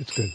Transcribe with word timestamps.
It's 0.00 0.12
good. 0.12 0.32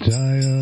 Jaya 0.00 0.53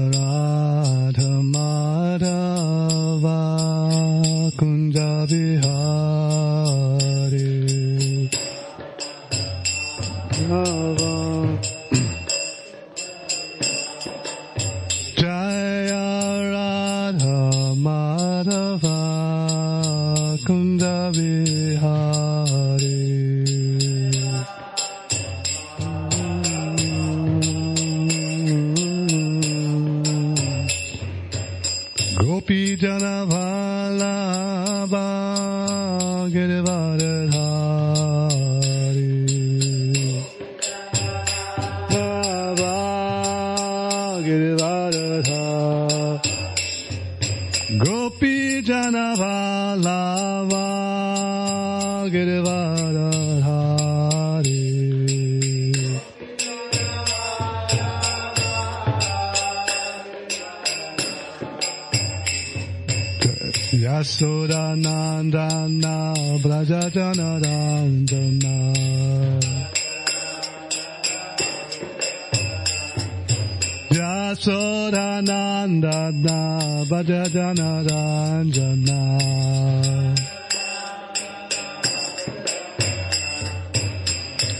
Yasoda 73.92 75.20
Nandana 75.22 76.88
Braja 76.88 77.28
Jana 77.28 77.84
Ranjana 77.84 79.00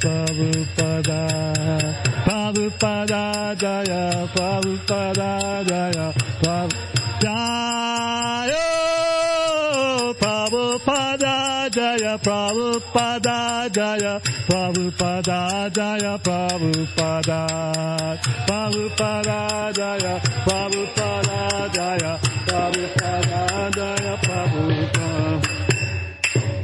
Prabhupada 0.00 1.20
Prabhupada 2.24 3.54
Jaya 3.56 4.26
Prabhupada 4.34 5.30
Jaya 5.64 6.06
Prabhupada 6.42 7.36
Prabhupada 10.20 11.68
Jaya 11.70 12.14
Prabhupada 12.18 13.68
Jaya 13.70 14.14
Prabhupada 14.48 15.70
Jaya 15.72 16.18
Prabhupada 16.18 17.40
Prabhupada 18.46 19.38
Jaya 19.72 20.14
Prabhupada 20.44 21.38
Jaya 21.74 22.12
Prabhupada 22.46 23.40
Jaya 23.74 24.14
Prabhupada. 24.22 25.06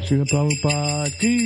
Srila 0.04 0.24
Prabhupada 0.26 1.10
Ki 1.18 1.36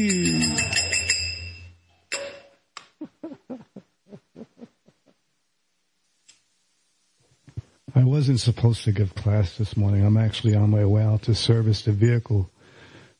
I 7.96 8.02
wasn't 8.02 8.40
supposed 8.40 8.82
to 8.84 8.92
give 8.92 9.14
class 9.14 9.56
this 9.56 9.76
morning. 9.76 10.04
I'm 10.04 10.16
actually 10.16 10.56
on 10.56 10.70
my 10.70 10.84
way 10.84 11.02
out 11.02 11.22
to 11.22 11.34
service 11.34 11.82
the 11.82 11.92
vehicle 11.92 12.50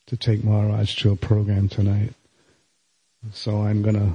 to 0.06 0.16
take 0.16 0.42
Maharaj 0.42 0.96
to 0.96 1.12
a 1.12 1.16
program 1.16 1.68
tonight. 1.68 2.12
So 3.32 3.62
I'm 3.62 3.82
gonna, 3.82 4.14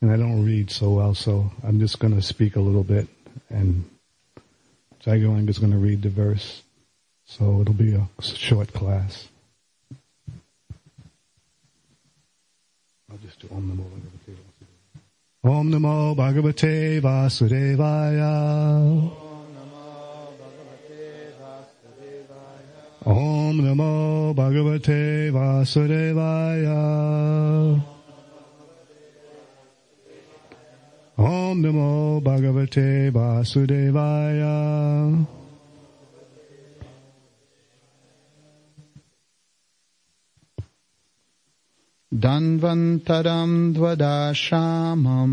and 0.00 0.10
I 0.10 0.16
don't 0.16 0.46
read 0.46 0.70
so 0.70 0.92
well, 0.92 1.14
so 1.14 1.52
I'm 1.62 1.78
just 1.78 1.98
gonna 1.98 2.22
speak 2.22 2.56
a 2.56 2.60
little 2.60 2.84
bit 2.84 3.06
and 3.50 3.84
Jagarang 5.04 5.46
is 5.48 5.58
gonna 5.58 5.76
read 5.76 6.00
the 6.00 6.08
verse. 6.08 6.62
So 7.26 7.60
it'll 7.60 7.74
be 7.74 7.94
a 7.94 8.08
short 8.22 8.72
class. 8.72 9.28
I'll 13.10 13.18
just 13.18 13.40
do 13.40 13.48
Om 13.52 13.70
Namo 13.70 13.84
Bhagavate 13.84 14.32
Vasudevaya. 14.32 15.44
Om 15.44 15.70
Namo 15.70 16.16
Bhagavate 16.16 17.00
Vasudevaya. 19.12 19.27
Om 23.06 23.58
Namo 23.62 24.34
Bhagavate 24.34 25.30
Vasudevaya. 25.30 26.74
Om 31.16 31.62
Namo 31.62 32.20
Bhagavate 32.20 33.12
Vasudevaya. 33.12 35.26
Danvantaram 42.12 43.74
Dvadashamam 43.74 45.32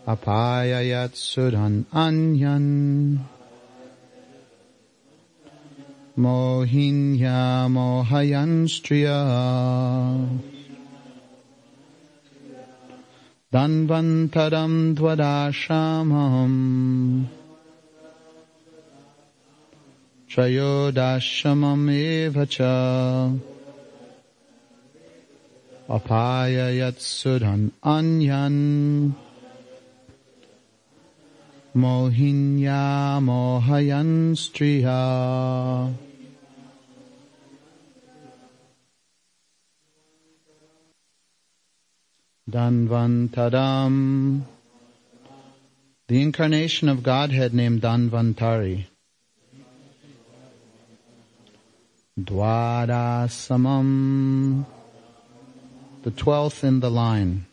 Apayayat 0.06 1.12
Suran 1.12 1.84
Anyan. 1.92 3.18
Mohinya 6.16 7.68
Apayayat 25.84 26.96
Suran 26.96 27.68
Anyan 27.84 29.12
Mohinya 31.76 33.20
Mohayan 33.20 34.32
Striya 34.32 35.92
Danvantaram 42.48 44.40
The 46.08 46.22
incarnation 46.22 46.88
of 46.88 47.02
Godhead 47.02 47.52
named 47.52 47.82
Danvantari 47.82 48.86
Dwadasamam 52.18 53.84
the 56.04 56.10
twelfth 56.10 56.62
in 56.62 56.80
the 56.80 56.90
line. 56.90 57.46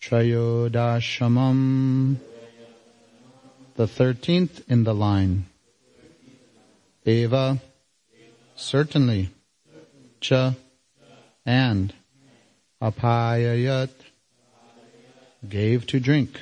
Trayodashamam, 0.00 2.16
the 3.74 3.88
thirteenth 3.88 4.62
in 4.70 4.84
the 4.84 4.94
line. 4.94 5.46
Eva, 7.04 7.58
certainly. 8.54 9.30
Cha, 10.20 10.54
and. 11.44 11.92
Apayayat, 12.80 13.90
gave 15.48 15.88
to 15.88 15.98
drink. 15.98 16.38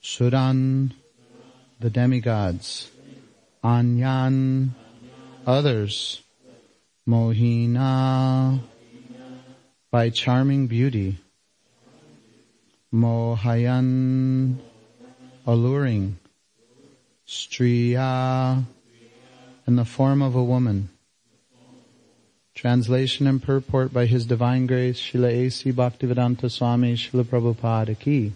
Suran, 0.00 0.92
the 1.80 1.90
demigods. 1.90 2.88
Anyan, 3.64 4.68
others. 5.46 6.22
Mohina, 7.08 8.60
by 9.90 10.08
charming 10.10 10.68
beauty. 10.68 11.18
Mohayan, 12.92 14.58
alluring. 15.46 16.16
Striya, 17.26 18.64
in 19.66 19.76
the 19.76 19.84
form 19.84 20.22
of 20.22 20.34
a 20.34 20.42
woman. 20.42 20.90
Translation 22.54 23.26
and 23.26 23.42
purport 23.42 23.92
by 23.92 24.06
His 24.06 24.26
Divine 24.26 24.66
Grace, 24.66 25.00
Srila 25.00 25.46
A.C. 25.46 25.72
Bhaktivedanta 25.72 26.50
Swami, 26.50 26.94
Srila 26.94 27.24
Prabhupada 27.24 27.98
Ki. 27.98 28.32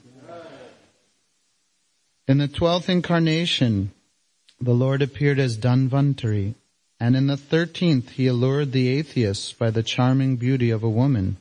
In 2.26 2.38
the 2.38 2.48
twelfth 2.48 2.88
incarnation, 2.88 3.92
the 4.60 4.72
Lord 4.72 5.02
appeared 5.02 5.38
as 5.38 5.58
Dhanvantari, 5.58 6.54
and 7.00 7.16
in 7.16 7.26
the 7.26 7.36
thirteenth 7.36 8.10
he 8.10 8.28
allured 8.28 8.72
the 8.72 8.88
atheists 8.88 9.52
by 9.52 9.70
the 9.70 9.82
charming 9.82 10.36
beauty 10.36 10.70
of 10.70 10.82
a 10.82 10.88
woman 10.88 11.36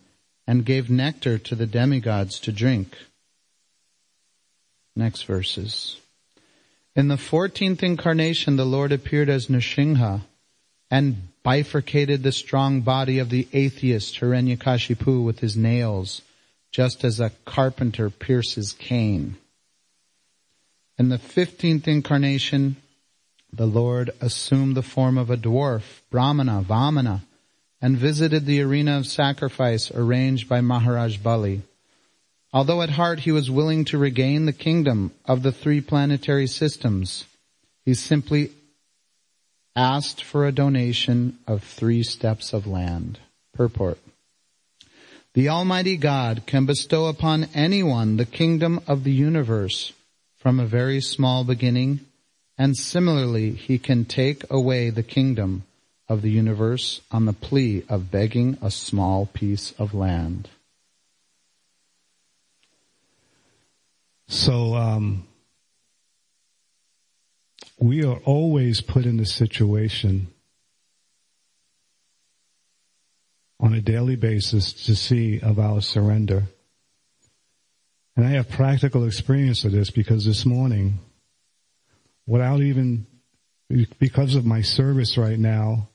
and 0.45 0.65
gave 0.65 0.89
nectar 0.89 1.37
to 1.37 1.55
the 1.55 1.65
demigods 1.65 2.39
to 2.41 2.51
drink. 2.51 2.97
Next 4.95 5.23
verses. 5.23 5.97
In 6.95 7.07
the 7.07 7.17
fourteenth 7.17 7.81
incarnation, 7.81 8.55
the 8.55 8.65
Lord 8.65 8.91
appeared 8.91 9.29
as 9.29 9.47
Nrsimha 9.47 10.21
and 10.91 11.29
bifurcated 11.41 12.21
the 12.21 12.31
strong 12.31 12.81
body 12.81 13.17
of 13.17 13.29
the 13.29 13.47
atheist 13.51 14.19
Hiranyakashipu 14.19 15.23
with 15.25 15.39
his 15.39 15.57
nails, 15.57 16.21
just 16.71 17.03
as 17.03 17.19
a 17.19 17.31
carpenter 17.45 18.09
pierces 18.09 18.73
cane. 18.73 19.37
In 20.99 21.09
the 21.09 21.17
fifteenth 21.17 21.87
incarnation, 21.87 22.75
the 23.51 23.65
Lord 23.65 24.11
assumed 24.21 24.75
the 24.75 24.83
form 24.83 25.17
of 25.17 25.31
a 25.31 25.37
dwarf, 25.37 26.01
Brahmana, 26.11 26.63
Vamana, 26.67 27.21
and 27.83 27.97
visited 27.97 28.45
the 28.45 28.61
arena 28.61 28.97
of 28.97 29.05
sacrifice 29.05 29.91
arranged 29.91 30.47
by 30.47 30.61
Maharaj 30.61 31.17
Bali. 31.17 31.63
Although 32.53 32.81
at 32.81 32.91
heart 32.91 33.19
he 33.19 33.31
was 33.33 33.51
willing 33.51 33.83
to 33.85 33.97
regain 33.97 34.45
the 34.45 34.53
kingdom 34.53 35.11
of 35.25 35.43
the 35.43 35.51
three 35.51 35.81
planetary 35.81 36.47
systems, 36.47 37.25
he 37.83 37.93
simply 37.93 38.51
asked 39.75 40.23
for 40.23 40.47
a 40.47 40.53
donation 40.53 41.37
of 41.45 41.61
three 41.61 42.03
steps 42.03 42.53
of 42.53 42.65
land. 42.65 43.19
Purport. 43.53 43.99
The 45.33 45.49
Almighty 45.49 45.97
God 45.97 46.43
can 46.45 46.65
bestow 46.65 47.07
upon 47.07 47.49
anyone 47.53 48.15
the 48.15 48.25
kingdom 48.25 48.79
of 48.87 49.03
the 49.03 49.11
universe 49.11 49.91
from 50.37 50.57
a 50.57 50.65
very 50.65 51.01
small 51.01 51.43
beginning, 51.43 51.99
and 52.57 52.77
similarly 52.77 53.51
he 53.51 53.77
can 53.77 54.05
take 54.05 54.49
away 54.49 54.89
the 54.89 55.03
kingdom 55.03 55.63
of 56.09 56.21
the 56.21 56.31
universe 56.31 57.01
on 57.11 57.25
the 57.25 57.33
plea 57.33 57.83
of 57.89 58.11
begging 58.11 58.57
a 58.61 58.69
small 58.69 59.25
piece 59.27 59.73
of 59.79 59.93
land. 59.93 60.49
So, 64.27 64.75
um, 64.75 65.27
we 67.79 68.03
are 68.03 68.17
always 68.25 68.81
put 68.81 69.05
in 69.05 69.17
the 69.17 69.25
situation 69.25 70.27
on 73.59 73.73
a 73.73 73.81
daily 73.81 74.15
basis 74.15 74.73
to 74.85 74.95
see 74.95 75.39
of 75.39 75.59
our 75.59 75.81
surrender. 75.81 76.43
And 78.15 78.25
I 78.25 78.31
have 78.31 78.49
practical 78.49 79.05
experience 79.05 79.63
of 79.63 79.71
this 79.71 79.89
because 79.89 80.25
this 80.25 80.45
morning, 80.45 80.99
without 82.27 82.61
even, 82.61 83.07
because 83.99 84.35
of 84.35 84.45
my 84.45 84.61
service 84.61 85.17
right 85.17 85.39
now, 85.39 85.89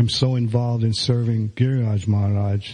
I'm 0.00 0.08
so 0.08 0.34
involved 0.34 0.82
in 0.82 0.94
serving 0.94 1.50
Giriraj 1.50 2.08
Maharaj. 2.08 2.72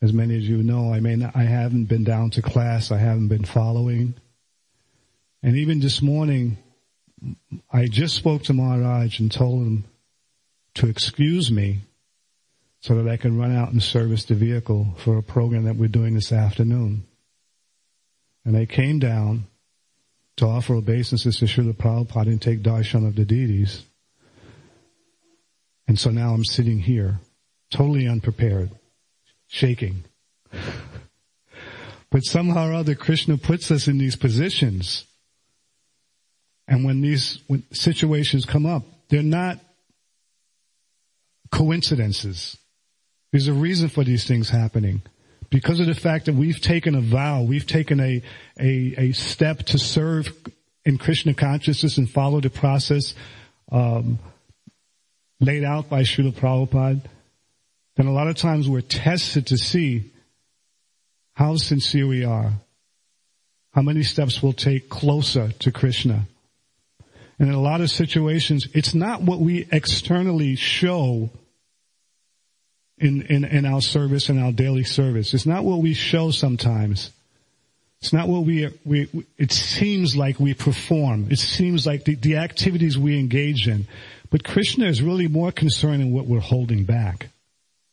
As 0.00 0.10
many 0.10 0.36
of 0.36 0.40
you 0.40 0.62
know, 0.62 0.90
I 0.90 1.00
not, 1.00 1.36
I 1.36 1.42
haven't 1.42 1.84
been 1.84 2.02
down 2.02 2.30
to 2.30 2.40
class. 2.40 2.90
I 2.90 2.96
haven't 2.96 3.28
been 3.28 3.44
following. 3.44 4.14
And 5.42 5.54
even 5.54 5.80
this 5.80 6.00
morning, 6.00 6.56
I 7.70 7.88
just 7.88 8.16
spoke 8.16 8.44
to 8.44 8.54
Maharaj 8.54 9.20
and 9.20 9.30
told 9.30 9.66
him 9.66 9.84
to 10.76 10.86
excuse 10.86 11.52
me 11.52 11.80
so 12.80 12.94
that 12.94 13.06
I 13.06 13.18
can 13.18 13.38
run 13.38 13.54
out 13.54 13.72
and 13.72 13.82
service 13.82 14.24
the 14.24 14.34
vehicle 14.34 14.94
for 14.96 15.18
a 15.18 15.22
program 15.22 15.64
that 15.64 15.76
we're 15.76 15.88
doing 15.88 16.14
this 16.14 16.32
afternoon. 16.32 17.02
And 18.46 18.56
I 18.56 18.64
came 18.64 18.98
down 18.98 19.44
to 20.38 20.46
offer 20.46 20.72
obeisances 20.72 21.36
to 21.36 21.44
Srila 21.44 21.74
Prabhupada 21.74 22.28
and 22.28 22.40
take 22.40 22.62
darshan 22.62 23.06
of 23.06 23.14
the 23.14 23.26
deities. 23.26 23.84
And 25.86 25.98
so 25.98 26.10
now 26.10 26.32
I'm 26.32 26.44
sitting 26.44 26.80
here, 26.80 27.20
totally 27.70 28.06
unprepared, 28.06 28.70
shaking. 29.48 30.04
but 32.10 32.24
somehow 32.24 32.68
or 32.68 32.74
other 32.74 32.94
Krishna 32.94 33.36
puts 33.36 33.70
us 33.70 33.88
in 33.88 33.98
these 33.98 34.16
positions 34.16 35.06
and 36.68 36.84
when 36.84 37.00
these 37.00 37.38
situations 37.72 38.44
come 38.44 38.66
up, 38.66 38.84
they're 39.08 39.22
not 39.22 39.58
coincidences. 41.50 42.56
There's 43.30 43.48
a 43.48 43.52
reason 43.52 43.88
for 43.88 44.04
these 44.04 44.26
things 44.26 44.48
happening. 44.48 45.02
Because 45.50 45.80
of 45.80 45.86
the 45.86 45.94
fact 45.94 46.26
that 46.26 46.34
we've 46.34 46.60
taken 46.60 46.94
a 46.94 47.00
vow, 47.00 47.42
we've 47.42 47.66
taken 47.66 48.00
a, 48.00 48.22
a, 48.58 48.94
a 48.96 49.12
step 49.12 49.58
to 49.64 49.78
serve 49.78 50.32
in 50.84 50.96
Krishna 50.96 51.34
consciousness 51.34 51.98
and 51.98 52.08
follow 52.08 52.40
the 52.40 52.48
process 52.48 53.14
um, 53.70 54.18
laid 55.42 55.64
out 55.64 55.90
by 55.90 56.02
Srila 56.02 56.32
Prabhupada, 56.32 57.02
then 57.96 58.06
a 58.06 58.12
lot 58.12 58.28
of 58.28 58.36
times 58.36 58.68
we're 58.68 58.80
tested 58.80 59.48
to 59.48 59.58
see 59.58 60.10
how 61.34 61.56
sincere 61.56 62.06
we 62.06 62.24
are, 62.24 62.52
how 63.72 63.82
many 63.82 64.02
steps 64.02 64.42
we'll 64.42 64.52
take 64.52 64.88
closer 64.88 65.50
to 65.58 65.72
Krishna. 65.72 66.26
And 67.38 67.48
in 67.48 67.54
a 67.54 67.60
lot 67.60 67.80
of 67.80 67.90
situations, 67.90 68.68
it's 68.72 68.94
not 68.94 69.22
what 69.22 69.40
we 69.40 69.66
externally 69.72 70.54
show 70.54 71.30
in, 72.98 73.22
in, 73.22 73.44
in 73.44 73.66
our 73.66 73.80
service 73.80 74.28
and 74.28 74.38
our 74.38 74.52
daily 74.52 74.84
service. 74.84 75.34
It's 75.34 75.46
not 75.46 75.64
what 75.64 75.80
we 75.80 75.92
show 75.92 76.30
sometimes. 76.30 77.10
It's 78.00 78.12
not 78.12 78.28
what 78.28 78.44
we, 78.44 78.68
we, 78.84 79.08
it 79.38 79.50
seems 79.50 80.16
like 80.16 80.38
we 80.38 80.54
perform. 80.54 81.28
It 81.30 81.38
seems 81.38 81.84
like 81.86 82.04
the, 82.04 82.14
the 82.14 82.36
activities 82.36 82.96
we 82.96 83.18
engage 83.18 83.66
in. 83.66 83.88
But 84.32 84.44
Krishna 84.44 84.86
is 84.86 85.02
really 85.02 85.28
more 85.28 85.52
concerned 85.52 86.00
in 86.00 86.10
what 86.10 86.26
we're 86.26 86.40
holding 86.40 86.84
back, 86.84 87.28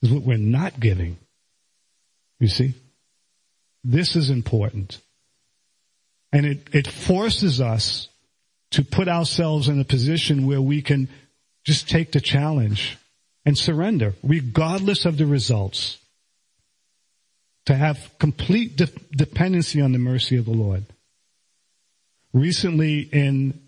is 0.01 0.09
what 0.09 0.23
we're 0.23 0.37
not 0.37 0.79
giving. 0.79 1.17
You 2.39 2.47
see? 2.47 2.75
This 3.83 4.15
is 4.15 4.29
important. 4.29 4.99
And 6.31 6.45
it, 6.45 6.73
it 6.73 6.87
forces 6.87 7.59
us 7.59 8.07
to 8.71 8.85
put 8.85 9.09
ourselves 9.09 9.67
in 9.67 9.81
a 9.81 9.83
position 9.83 10.47
where 10.47 10.61
we 10.61 10.81
can 10.81 11.09
just 11.65 11.89
take 11.89 12.13
the 12.13 12.21
challenge 12.21 12.97
and 13.45 13.57
surrender 13.57 14.13
regardless 14.23 15.05
of 15.05 15.17
the 15.17 15.25
results. 15.25 15.97
To 17.65 17.75
have 17.75 18.17
complete 18.17 18.77
de- 18.77 18.87
dependency 19.11 19.81
on 19.81 19.91
the 19.91 19.99
mercy 19.99 20.37
of 20.37 20.45
the 20.45 20.51
Lord. 20.51 20.85
Recently 22.31 23.01
in 23.01 23.59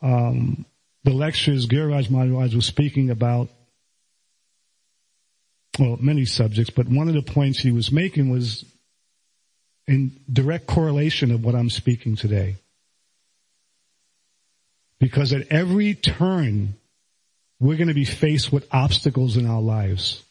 um, 0.00 0.64
the 1.06 1.12
lectures, 1.12 1.68
Giriraj 1.68 2.10
Maharaj 2.10 2.52
was 2.56 2.66
speaking 2.66 3.10
about, 3.10 3.48
well, 5.78 5.96
many 6.00 6.24
subjects, 6.24 6.70
but 6.70 6.88
one 6.88 7.06
of 7.06 7.14
the 7.14 7.22
points 7.22 7.60
he 7.60 7.70
was 7.70 7.92
making 7.92 8.28
was 8.28 8.64
in 9.86 10.18
direct 10.30 10.66
correlation 10.66 11.30
of 11.30 11.44
what 11.44 11.54
I'm 11.54 11.70
speaking 11.70 12.16
today. 12.16 12.56
Because 14.98 15.32
at 15.32 15.46
every 15.52 15.94
turn, 15.94 16.74
we're 17.60 17.76
going 17.76 17.86
to 17.86 17.94
be 17.94 18.04
faced 18.04 18.52
with 18.52 18.66
obstacles 18.72 19.36
in 19.36 19.46
our 19.46 19.62
lives. 19.62 20.24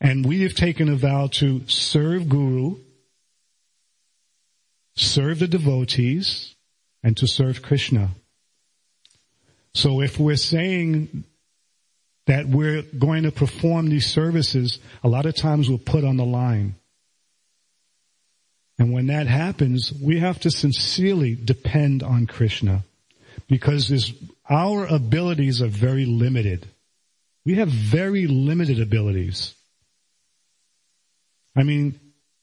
And 0.00 0.24
we 0.24 0.42
have 0.42 0.54
taken 0.54 0.88
a 0.88 0.94
vow 0.94 1.26
to 1.32 1.66
serve 1.66 2.28
Guru, 2.28 2.76
serve 4.94 5.40
the 5.40 5.48
devotees, 5.48 6.51
and 7.02 7.16
to 7.16 7.26
serve 7.26 7.62
Krishna. 7.62 8.10
So 9.74 10.00
if 10.00 10.18
we're 10.18 10.36
saying 10.36 11.24
that 12.26 12.46
we're 12.46 12.82
going 12.82 13.24
to 13.24 13.32
perform 13.32 13.88
these 13.88 14.06
services, 14.06 14.78
a 15.02 15.08
lot 15.08 15.26
of 15.26 15.34
times 15.34 15.68
we're 15.68 15.78
put 15.78 16.04
on 16.04 16.16
the 16.16 16.24
line. 16.24 16.76
And 18.78 18.92
when 18.92 19.06
that 19.06 19.26
happens, 19.26 19.92
we 19.92 20.20
have 20.20 20.40
to 20.40 20.50
sincerely 20.50 21.34
depend 21.34 22.02
on 22.02 22.26
Krishna 22.26 22.84
because 23.48 24.12
our 24.48 24.86
abilities 24.86 25.62
are 25.62 25.68
very 25.68 26.04
limited. 26.04 26.66
We 27.44 27.56
have 27.56 27.68
very 27.68 28.26
limited 28.26 28.80
abilities. 28.80 29.54
I 31.56 31.64
mean, 31.64 31.98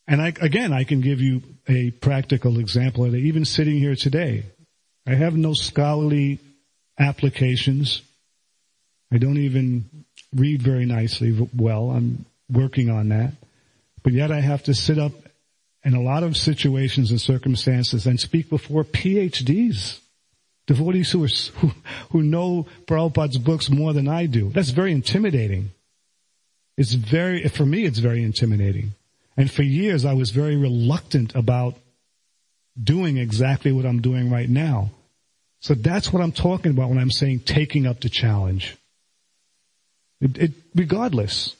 and 0.09 0.23
I, 0.23 0.33
again, 0.41 0.73
I 0.73 0.85
can 0.85 1.01
give 1.01 1.21
you 1.21 1.43
a 1.67 1.91
practical 1.91 2.57
example 2.57 3.05
of. 3.05 3.13
Even 3.13 3.45
sitting 3.45 3.77
here 3.77 3.95
today, 3.95 4.43
I 5.05 5.13
have 5.13 5.35
no 5.35 5.53
scholarly 5.53 6.39
applications. 6.97 8.01
I 9.13 9.19
don't 9.19 9.37
even 9.37 10.05
read 10.35 10.63
very 10.63 10.85
nicely 10.85 11.47
well. 11.55 11.91
I'm 11.91 12.25
working 12.51 12.89
on 12.89 13.09
that. 13.09 13.33
But 14.01 14.13
yet 14.13 14.31
I 14.31 14.39
have 14.39 14.63
to 14.63 14.73
sit 14.73 14.97
up 14.97 15.11
in 15.83 15.93
a 15.93 16.01
lot 16.01 16.23
of 16.23 16.35
situations 16.35 17.11
and 17.11 17.21
circumstances 17.21 18.07
and 18.07 18.19
speak 18.19 18.49
before 18.49 18.83
PhDs, 18.83 19.99
devotees 20.65 21.11
who, 21.11 21.23
are, 21.25 21.29
who, 21.57 21.71
who 22.09 22.23
know 22.23 22.65
Prabhupada's 22.87 23.37
books 23.37 23.69
more 23.69 23.93
than 23.93 24.07
I 24.07 24.25
do. 24.25 24.49
That's 24.49 24.71
very 24.71 24.91
intimidating. 24.91 25.69
It's 26.77 26.93
very, 26.93 27.47
for 27.47 27.65
me, 27.65 27.85
it's 27.85 27.99
very 27.99 28.23
intimidating. 28.23 28.93
And 29.39 29.49
for 29.49 29.63
years, 29.63 30.03
I 30.03 30.15
was 30.15 30.31
very 30.31 30.57
reluctant 30.57 31.33
about 31.33 31.75
doing 32.77 33.15
exactly 33.15 33.71
what 33.71 33.85
I'm 33.85 34.01
doing 34.01 34.29
right 34.29 34.49
now. 34.49 34.91
So 35.61 35.75
that's 35.75 36.11
what 36.11 36.21
I'm 36.21 36.33
talking 36.33 36.71
about 36.71 36.89
when 36.89 36.97
I'm 36.97 37.09
saying 37.09 37.39
taking 37.45 37.87
up 37.87 38.01
the 38.01 38.09
challenge. 38.09 38.75
It, 40.19 40.37
it, 40.37 40.51
regardless. 40.75 41.55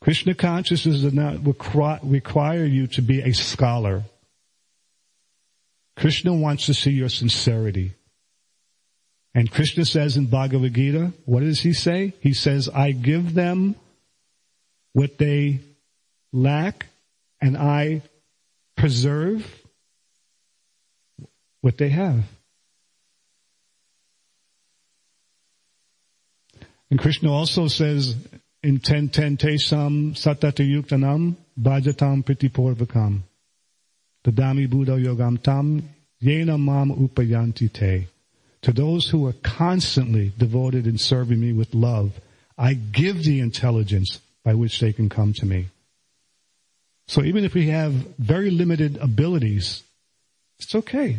Krishna 0.00 0.34
consciousness 0.34 1.02
does 1.02 1.14
not 1.14 1.44
require 1.44 2.64
you 2.64 2.88
to 2.88 3.02
be 3.02 3.20
a 3.20 3.32
scholar. 3.32 4.02
Krishna 5.96 6.34
wants 6.34 6.66
to 6.66 6.74
see 6.74 6.90
your 6.90 7.08
sincerity. 7.08 7.92
And 9.32 9.48
Krishna 9.48 9.84
says 9.84 10.16
in 10.16 10.26
Bhagavad 10.26 10.74
Gita, 10.74 11.12
what 11.24 11.44
does 11.44 11.60
he 11.60 11.72
say? 11.72 12.14
He 12.18 12.34
says, 12.34 12.68
I 12.68 12.90
give 12.90 13.32
them 13.32 13.76
what 14.92 15.18
they 15.18 15.60
lack 16.32 16.86
and 17.40 17.56
I 17.56 18.02
preserve 18.76 19.46
what 21.60 21.78
they 21.78 21.90
have. 21.90 22.24
And 26.90 27.00
Krishna 27.00 27.32
also 27.32 27.68
says 27.68 28.14
in 28.62 28.74
1010 28.74 29.38
tesam 29.38 30.12
satatayuktanam 30.12 31.36
bhajatam 31.58 32.24
pritipurvakam. 32.24 33.20
Dadami 34.24 34.68
buddhi 34.68 35.04
yogam 35.04 35.42
tam 35.42 35.88
yena 36.22 36.58
mam 36.58 36.90
upayanti 36.90 37.72
te. 37.72 38.08
To 38.62 38.72
those 38.72 39.08
who 39.08 39.26
are 39.26 39.34
constantly 39.42 40.32
devoted 40.38 40.86
in 40.86 40.98
serving 40.98 41.40
me 41.40 41.52
with 41.52 41.74
love, 41.74 42.12
I 42.56 42.74
give 42.74 43.24
the 43.24 43.40
intelligence 43.40 44.20
by 44.44 44.54
which 44.54 44.78
they 44.78 44.92
can 44.92 45.08
come 45.08 45.32
to 45.34 45.46
me. 45.46 45.68
So 47.06 47.22
even 47.22 47.44
if 47.44 47.54
we 47.54 47.68
have 47.68 47.92
very 48.18 48.50
limited 48.50 48.96
abilities, 48.96 49.82
it's 50.58 50.74
okay. 50.74 51.18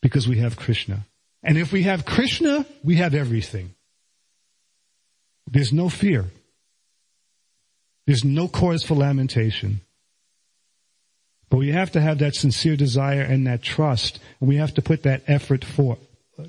Because 0.00 0.26
we 0.26 0.38
have 0.38 0.56
Krishna. 0.56 1.06
And 1.42 1.58
if 1.58 1.72
we 1.72 1.82
have 1.82 2.04
Krishna, 2.04 2.66
we 2.82 2.96
have 2.96 3.14
everything. 3.14 3.74
There's 5.46 5.72
no 5.72 5.88
fear. 5.88 6.26
There's 8.06 8.24
no 8.24 8.48
cause 8.48 8.82
for 8.82 8.94
lamentation. 8.94 9.80
But 11.48 11.58
we 11.58 11.72
have 11.72 11.90
to 11.92 12.00
have 12.00 12.18
that 12.18 12.36
sincere 12.36 12.76
desire 12.76 13.22
and 13.22 13.46
that 13.46 13.62
trust, 13.62 14.20
and 14.38 14.48
we 14.48 14.56
have 14.56 14.74
to 14.74 14.82
put 14.82 15.02
that 15.02 15.22
effort 15.26 15.64
for 15.64 15.98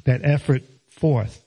that 0.05 0.21
effort 0.23 0.63
forth. 0.89 1.40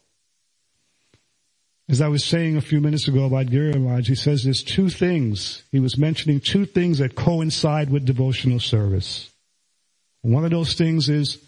As 1.88 2.00
I 2.00 2.08
was 2.08 2.24
saying 2.24 2.56
a 2.56 2.62
few 2.62 2.80
minutes 2.80 3.08
ago 3.08 3.24
about 3.24 3.46
Giriraj, 3.46 4.06
he 4.06 4.14
says 4.14 4.42
there's 4.42 4.62
two 4.62 4.88
things. 4.88 5.62
He 5.70 5.80
was 5.80 5.98
mentioning 5.98 6.40
two 6.40 6.64
things 6.64 6.98
that 6.98 7.14
coincide 7.14 7.90
with 7.90 8.06
devotional 8.06 8.58
service. 8.58 9.30
One 10.22 10.46
of 10.46 10.50
those 10.50 10.74
things 10.74 11.10
is 11.10 11.38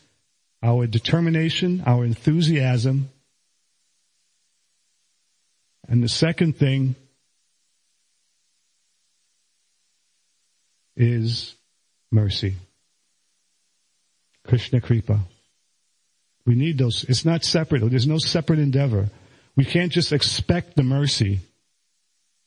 our 0.62 0.87
determination, 0.87 1.83
our 1.87 2.05
enthusiasm. 2.05 3.09
And 5.88 6.02
the 6.02 6.09
second 6.09 6.57
thing 6.57 6.97
is 10.97 11.55
mercy. 12.11 12.57
Krishna 14.47 14.83
Kripa. 14.83 15.21
We 16.45 16.55
need 16.55 16.76
those. 16.76 17.05
It's 17.05 17.25
not 17.25 17.43
separate. 17.43 17.88
There's 17.88 18.07
no 18.07 18.19
separate 18.19 18.59
endeavor. 18.59 19.09
We 19.56 19.64
can't 19.64 19.90
just 19.90 20.12
expect 20.12 20.76
the 20.76 20.82
mercy. 20.82 21.40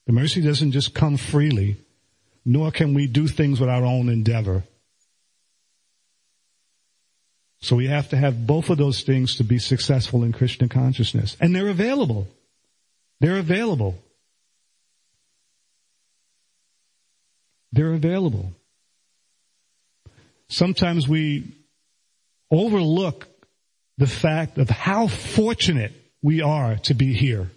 The 0.05 0.13
mercy 0.13 0.41
doesn't 0.41 0.71
just 0.71 0.93
come 0.93 1.17
freely, 1.17 1.77
nor 2.45 2.71
can 2.71 2.93
we 2.93 3.07
do 3.07 3.27
things 3.27 3.59
with 3.59 3.69
our 3.69 3.83
own 3.83 4.09
endeavor. 4.09 4.63
So 7.61 7.75
we 7.75 7.87
have 7.87 8.09
to 8.09 8.17
have 8.17 8.47
both 8.47 8.69
of 8.69 8.77
those 8.77 9.01
things 9.01 9.35
to 9.35 9.43
be 9.43 9.59
successful 9.59 10.23
in 10.23 10.31
Krishna 10.31 10.69
consciousness. 10.69 11.35
And 11.41 11.53
they're 11.53 11.67
available. 11.67 12.27
They're 13.19 13.37
available. 13.37 13.95
They're 17.71 17.93
available. 17.93 18.53
Sometimes 20.47 21.07
we 21.07 21.53
overlook 22.49 23.27
the 23.97 24.07
fact 24.07 24.57
of 24.57 24.69
how 24.69 25.07
fortunate 25.07 25.91
we 26.21 26.41
are 26.41 26.77
to 26.77 26.93
be 26.93 27.13
here. 27.13 27.49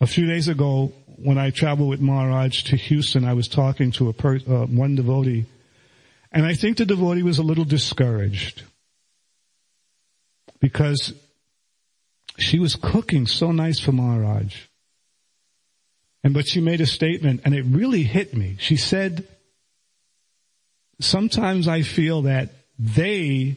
A 0.00 0.06
few 0.06 0.26
days 0.26 0.48
ago, 0.48 0.92
when 1.06 1.38
I 1.38 1.50
traveled 1.50 1.88
with 1.88 2.00
Maharaj 2.00 2.64
to 2.64 2.76
Houston, 2.76 3.24
I 3.24 3.34
was 3.34 3.48
talking 3.48 3.90
to 3.92 4.08
a 4.08 4.12
per, 4.12 4.36
uh, 4.36 4.66
one 4.66 4.94
devotee, 4.94 5.46
and 6.30 6.46
I 6.46 6.54
think 6.54 6.76
the 6.76 6.86
devotee 6.86 7.22
was 7.22 7.38
a 7.38 7.42
little 7.42 7.64
discouraged 7.64 8.62
because 10.60 11.14
she 12.38 12.58
was 12.58 12.76
cooking 12.76 13.26
so 13.26 13.50
nice 13.50 13.80
for 13.80 13.92
Maharaj. 13.92 14.54
And 16.22 16.34
but 16.34 16.46
she 16.46 16.60
made 16.60 16.80
a 16.80 16.86
statement 16.86 17.42
and 17.44 17.54
it 17.54 17.62
really 17.62 18.02
hit 18.02 18.36
me. 18.36 18.56
She 18.58 18.76
said, 18.76 19.26
sometimes 21.00 21.68
I 21.68 21.82
feel 21.82 22.22
that 22.22 22.50
they 22.78 23.56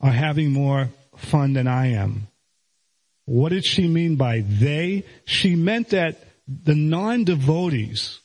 are 0.00 0.12
having 0.12 0.50
more 0.50 0.88
fun 1.18 1.52
than 1.52 1.66
I 1.66 1.88
am. 1.88 2.28
What 3.26 3.50
did 3.50 3.64
she 3.64 3.86
mean 3.86 4.16
by 4.16 4.42
they? 4.46 5.04
She 5.24 5.54
meant 5.54 5.90
that 5.90 6.16
the 6.46 6.74
non-devotees 6.74 8.20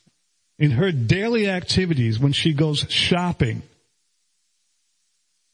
in 0.58 0.72
her 0.72 0.92
daily 0.92 1.50
activities 1.50 2.20
when 2.20 2.32
she 2.32 2.54
goes 2.54 2.86
shopping, 2.90 3.64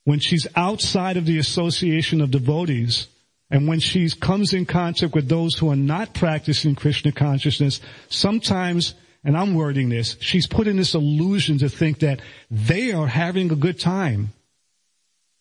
when 0.04 0.20
she's 0.20 0.46
outside 0.56 1.18
of 1.18 1.26
the 1.26 1.40
association 1.40 2.22
of 2.22 2.30
devotees, 2.30 3.08
and 3.50 3.68
when 3.68 3.80
she 3.80 4.10
comes 4.12 4.54
in 4.54 4.66
contact 4.66 5.16
with 5.16 5.28
those 5.28 5.56
who 5.56 5.72
are 5.72 5.76
not 5.76 6.14
practicing 6.14 6.76
Krishna 6.76 7.12
consciousness, 7.12 7.82
sometimes, 8.10 8.94
and 9.24 9.36
I'm 9.36 9.56
wording 9.56 9.90
this, 9.90 10.16
she's 10.20 10.46
put 10.46 10.68
in 10.68 10.78
this 10.78 10.94
illusion 10.94 11.58
to 11.60 11.70
think 11.70 12.00
that 12.00 12.22
they 12.52 12.92
are 12.92 13.08
having 13.08 13.52
a 13.52 13.56
good 13.56 13.80
time. 13.80 14.34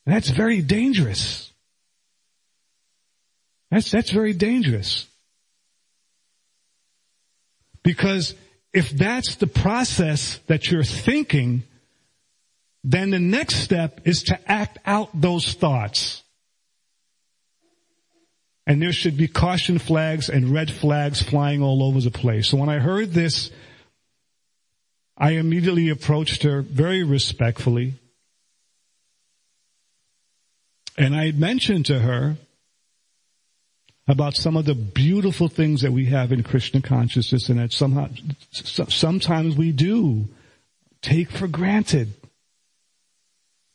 That's 0.06 0.30
very 0.30 0.62
dangerous. 0.62 1.47
That's, 3.70 3.90
that's 3.90 4.10
very 4.10 4.32
dangerous. 4.32 5.06
Because 7.82 8.34
if 8.72 8.90
that's 8.90 9.36
the 9.36 9.46
process 9.46 10.38
that 10.46 10.70
you're 10.70 10.84
thinking, 10.84 11.62
then 12.84 13.10
the 13.10 13.18
next 13.18 13.56
step 13.56 14.00
is 14.04 14.22
to 14.24 14.50
act 14.50 14.78
out 14.86 15.08
those 15.14 15.52
thoughts. 15.52 16.22
And 18.66 18.82
there 18.82 18.92
should 18.92 19.16
be 19.16 19.28
caution 19.28 19.78
flags 19.78 20.28
and 20.28 20.50
red 20.52 20.70
flags 20.70 21.22
flying 21.22 21.62
all 21.62 21.82
over 21.82 22.00
the 22.00 22.10
place. 22.10 22.48
So 22.48 22.58
when 22.58 22.68
I 22.68 22.78
heard 22.78 23.12
this, 23.12 23.50
I 25.16 25.32
immediately 25.32 25.88
approached 25.88 26.42
her 26.42 26.60
very 26.62 27.02
respectfully. 27.02 27.94
And 30.98 31.16
I 31.16 31.32
mentioned 31.32 31.86
to 31.86 32.00
her 32.00 32.36
about 34.08 34.34
some 34.34 34.56
of 34.56 34.64
the 34.64 34.74
beautiful 34.74 35.48
things 35.48 35.82
that 35.82 35.92
we 35.92 36.06
have 36.06 36.32
in 36.32 36.42
Krishna 36.42 36.80
consciousness 36.80 37.50
and 37.50 37.58
that 37.58 37.72
somehow, 37.72 38.08
sometimes 38.50 39.54
we 39.54 39.70
do 39.70 40.24
take 41.02 41.30
for 41.30 41.46
granted. 41.46 42.14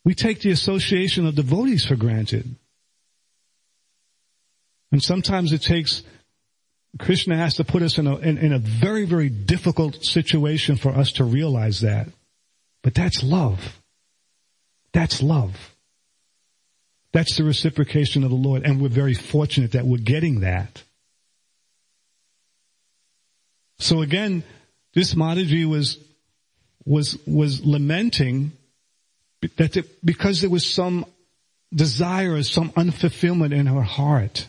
We 0.04 0.15
take 0.15 0.41
the 0.41 0.50
association 0.50 1.28
of 1.28 1.36
devotees 1.36 1.86
for 1.86 1.96
granted. 1.96 2.56
And 4.91 5.02
sometimes 5.02 5.54
it 5.54 5.62
takes, 5.62 6.02
Krishna 7.00 7.38
has 7.38 7.56
to 7.56 7.63
put 7.63 7.84
us 7.84 8.00
in 8.00 8.08
a, 8.08 8.17
in, 8.17 8.38
in 8.39 8.54
a 8.54 8.60
very, 8.60 9.06
very 9.06 9.30
difficult 9.30 10.04
situation 10.04 10.78
for 10.78 10.89
us 10.89 11.12
to 11.13 11.24
realize 11.24 11.82
that. 11.82 12.08
But 12.82 12.96
that's 12.96 13.24
love. 13.24 13.80
That's 14.93 15.22
love. 15.22 15.73
That's 17.13 17.38
the 17.38 17.43
reciprocation 17.43 18.23
of 18.23 18.32
the 18.32 18.36
Lord, 18.36 18.63
and 18.65 18.82
we're 18.82 18.89
very 18.89 19.13
fortunate 19.13 19.73
that 19.73 19.86
we're 19.86 19.97
getting 19.97 20.41
that. 20.41 20.84
So 23.78 24.02
again, 24.02 24.43
this 24.93 25.13
Mataji 25.13 25.65
was, 25.65 25.99
was, 26.86 27.17
was 27.28 27.63
lamenting 27.63 28.52
that 29.58 29.78
it, 29.78 30.06
because 30.06 30.41
there 30.41 30.49
was 30.49 30.65
some 30.65 31.06
desire, 31.73 32.41
some 32.43 32.71
unfulfillment 32.71 33.54
in 33.54 33.67
her 33.67 33.82
heart. 33.82 34.47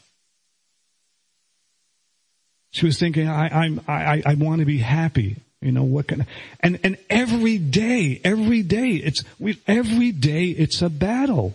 She 2.71 2.87
was 2.87 2.99
thinking, 2.99 3.29
I, 3.29 3.49
I'm, 3.49 3.81
I, 3.87 4.23
I 4.25 4.35
want 4.35 4.61
to 4.61 4.65
be 4.65 4.79
happy. 4.79 5.37
You 5.61 5.73
know, 5.73 5.85
what 5.85 6.09
can, 6.09 6.27
and, 6.61 6.79
and 6.85 6.99
every 7.09 7.59
day, 7.59 8.21
every 8.23 8.63
day, 8.63 8.91
it's, 8.91 9.23
we, 9.39 9.59
every 9.67 10.13
day 10.13 10.47
it's 10.47 10.83
a 10.83 10.91
battle. 10.91 11.55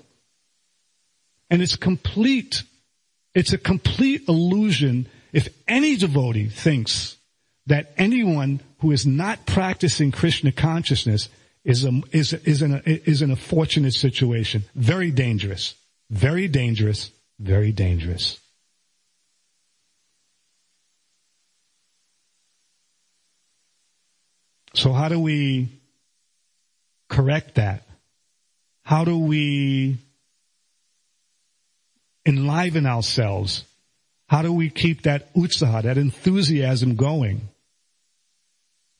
And 1.49 1.61
it's 1.61 1.75
complete, 1.75 2.63
it's 3.33 3.53
a 3.53 3.57
complete 3.57 4.27
illusion 4.27 5.07
if 5.31 5.49
any 5.67 5.95
devotee 5.95 6.49
thinks 6.49 7.17
that 7.67 7.93
anyone 7.97 8.61
who 8.79 8.91
is 8.91 9.05
not 9.05 9.45
practicing 9.45 10.11
Krishna 10.11 10.51
consciousness 10.51 11.29
is 11.63 11.85
a, 11.85 12.01
is, 12.11 12.33
is 12.33 12.61
in 12.61 12.73
a, 12.73 12.81
is 12.85 13.21
in 13.21 13.31
a 13.31 13.35
fortunate 13.35 13.93
situation. 13.93 14.63
Very 14.75 15.11
dangerous. 15.11 15.75
Very 16.09 16.47
dangerous. 16.47 17.11
Very 17.39 17.71
dangerous. 17.71 18.39
So 24.73 24.93
how 24.93 25.09
do 25.09 25.19
we 25.19 25.69
correct 27.09 27.55
that? 27.55 27.83
How 28.83 29.03
do 29.03 29.17
we 29.17 29.97
enliven 32.29 32.85
ourselves? 32.85 33.65
How 34.27 34.41
do 34.41 34.53
we 34.53 34.69
keep 34.69 35.01
that 35.03 35.33
utsaha, 35.33 35.83
that 35.83 35.97
enthusiasm 35.97 36.95
going? 36.95 37.49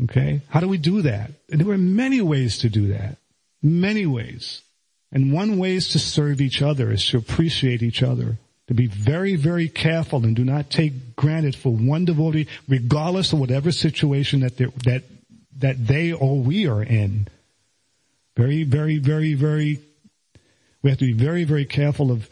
Okay? 0.03 0.41
How 0.49 0.59
do 0.59 0.67
we 0.67 0.77
do 0.77 1.03
that? 1.03 1.31
And 1.49 1.61
there 1.61 1.69
are 1.71 1.77
many 1.77 2.21
ways 2.21 2.59
to 2.59 2.69
do 2.69 2.87
that. 2.87 3.17
Many 3.61 4.05
ways. 4.05 4.61
And 5.11 5.33
one 5.33 5.57
way 5.57 5.75
is 5.75 5.89
to 5.89 5.99
serve 5.99 6.41
each 6.41 6.61
other, 6.61 6.91
is 6.91 7.05
to 7.09 7.17
appreciate 7.17 7.83
each 7.83 8.03
other. 8.03 8.37
To 8.67 8.73
be 8.73 8.87
very, 8.87 9.35
very 9.35 9.67
careful 9.67 10.23
and 10.23 10.35
do 10.35 10.43
not 10.43 10.69
take 10.69 11.15
granted 11.15 11.55
for 11.55 11.73
one 11.73 12.05
devotee, 12.05 12.47
regardless 12.67 13.33
of 13.33 13.39
whatever 13.39 13.71
situation 13.71 14.41
that 14.41 14.57
that, 14.57 15.03
that 15.57 15.87
they 15.87 16.11
or 16.13 16.39
we 16.39 16.67
are 16.67 16.83
in. 16.83 17.27
Very, 18.37 18.63
very, 18.63 18.99
very, 18.99 19.33
very, 19.33 19.79
we 20.81 20.91
have 20.91 20.99
to 20.99 21.05
be 21.05 21.13
very, 21.13 21.43
very 21.43 21.65
careful 21.65 22.11
of 22.11 22.29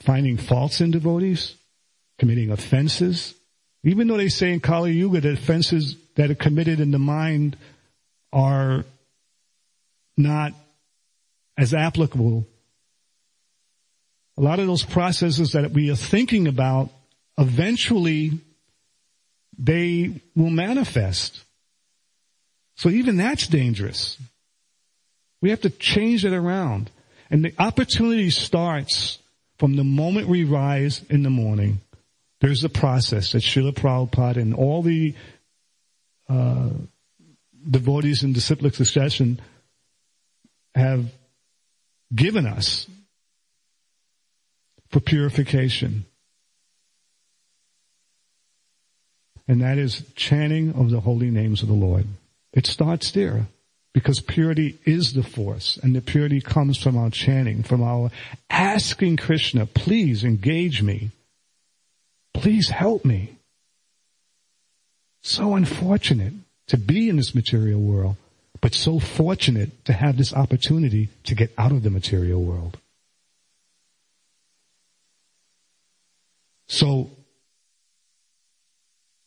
finding 0.00 0.36
faults 0.36 0.80
in 0.80 0.90
devotees 0.90 1.54
committing 2.18 2.50
offenses. 2.50 3.34
Even 3.84 4.08
though 4.08 4.16
they 4.16 4.28
say 4.28 4.52
in 4.52 4.60
Kali 4.60 4.92
Yuga 4.92 5.20
that 5.20 5.32
offenses 5.32 5.96
that 6.16 6.30
are 6.30 6.34
committed 6.34 6.80
in 6.80 6.90
the 6.90 6.98
mind 6.98 7.56
are 8.32 8.84
not 10.16 10.52
as 11.56 11.72
applicable. 11.74 12.46
A 14.36 14.40
lot 14.40 14.58
of 14.58 14.66
those 14.66 14.84
processes 14.84 15.52
that 15.52 15.70
we 15.70 15.90
are 15.90 15.96
thinking 15.96 16.46
about, 16.46 16.90
eventually 17.38 18.32
they 19.56 20.20
will 20.36 20.50
manifest. 20.50 21.40
So 22.76 22.88
even 22.88 23.16
that's 23.16 23.46
dangerous. 23.48 24.18
We 25.40 25.50
have 25.50 25.60
to 25.62 25.70
change 25.70 26.24
it 26.24 26.32
around. 26.32 26.90
And 27.30 27.44
the 27.44 27.54
opportunity 27.58 28.30
starts 28.30 29.18
from 29.58 29.76
the 29.76 29.84
moment 29.84 30.28
we 30.28 30.44
rise 30.44 31.04
in 31.10 31.22
the 31.22 31.30
morning. 31.30 31.80
There's 32.40 32.62
a 32.62 32.68
process 32.68 33.32
that 33.32 33.42
Srila 33.42 33.72
Prabhupada 33.74 34.36
and 34.36 34.54
all 34.54 34.82
the 34.82 35.14
uh, 36.28 36.70
devotees 37.68 38.22
in 38.22 38.32
disciplic 38.32 38.74
succession 38.74 39.40
have 40.74 41.06
given 42.14 42.46
us 42.46 42.86
for 44.88 45.00
purification. 45.00 46.06
And 49.48 49.62
that 49.62 49.78
is 49.78 50.04
chanting 50.14 50.74
of 50.74 50.90
the 50.90 51.00
holy 51.00 51.30
names 51.30 51.62
of 51.62 51.68
the 51.68 51.74
Lord. 51.74 52.06
It 52.52 52.66
starts 52.66 53.10
there 53.10 53.46
because 53.98 54.20
purity 54.20 54.78
is 54.84 55.14
the 55.14 55.24
force 55.24 55.76
and 55.82 55.92
the 55.92 56.00
purity 56.00 56.40
comes 56.40 56.78
from 56.78 56.96
our 56.96 57.10
chanting, 57.10 57.64
from 57.64 57.82
our 57.82 58.12
asking 58.48 59.16
Krishna, 59.16 59.66
please 59.66 60.22
engage 60.22 60.82
me. 60.82 61.10
Please 62.32 62.68
help 62.68 63.04
me. 63.04 63.38
So 65.20 65.56
unfortunate 65.56 66.34
to 66.68 66.76
be 66.76 67.08
in 67.08 67.16
this 67.16 67.34
material 67.34 67.80
world, 67.80 68.14
but 68.60 68.72
so 68.72 69.00
fortunate 69.00 69.84
to 69.86 69.92
have 69.92 70.16
this 70.16 70.32
opportunity 70.32 71.08
to 71.24 71.34
get 71.34 71.52
out 71.58 71.72
of 71.72 71.82
the 71.82 71.90
material 71.90 72.40
world. 72.40 72.78
So, 76.68 77.10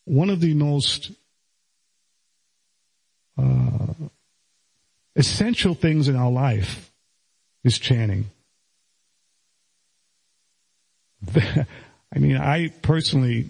one 0.05 0.29
of 0.29 0.39
the 0.39 0.53
most 0.53 1.11
uh, 3.37 3.81
essential 5.15 5.73
things 5.73 6.07
in 6.07 6.15
our 6.15 6.31
life 6.31 6.91
is 7.63 7.77
chanting. 7.77 8.25
I 11.35 12.19
mean, 12.19 12.37
I 12.37 12.69
personally, 12.81 13.49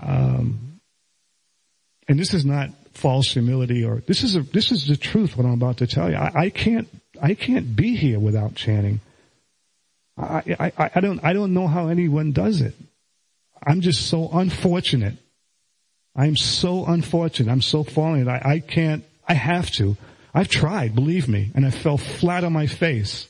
um, 0.00 0.80
and 2.08 2.18
this 2.18 2.34
is 2.34 2.44
not 2.44 2.70
false 2.92 3.32
humility 3.32 3.84
or 3.84 4.02
this 4.06 4.22
is 4.22 4.36
a, 4.36 4.42
this 4.42 4.70
is 4.70 4.86
the 4.86 4.96
truth 4.96 5.36
what 5.36 5.46
I'm 5.46 5.52
about 5.52 5.78
to 5.78 5.86
tell 5.86 6.10
you. 6.10 6.16
I, 6.16 6.32
I 6.34 6.50
can't, 6.50 6.88
I 7.20 7.34
can't 7.34 7.74
be 7.74 7.96
here 7.96 8.18
without 8.18 8.54
chanting. 8.54 9.00
I, 10.16 10.72
I, 10.78 10.90
I 10.94 11.00
don't, 11.00 11.24
I 11.24 11.32
don't 11.32 11.54
know 11.54 11.66
how 11.66 11.88
anyone 11.88 12.32
does 12.32 12.60
it. 12.60 12.74
I'm 13.66 13.80
just 13.80 14.08
so 14.08 14.28
unfortunate. 14.32 15.14
I'm 16.14 16.36
so 16.36 16.84
unfortunate. 16.86 17.50
I'm 17.50 17.62
so 17.62 17.82
fallen. 17.82 18.28
I, 18.28 18.40
I 18.44 18.58
can't, 18.60 19.04
I 19.26 19.34
have 19.34 19.70
to. 19.72 19.96
I've 20.34 20.48
tried, 20.48 20.96
believe 20.96 21.28
me, 21.28 21.52
and 21.54 21.64
I 21.64 21.70
fell 21.70 21.96
flat 21.96 22.42
on 22.42 22.52
my 22.52 22.66
face. 22.66 23.28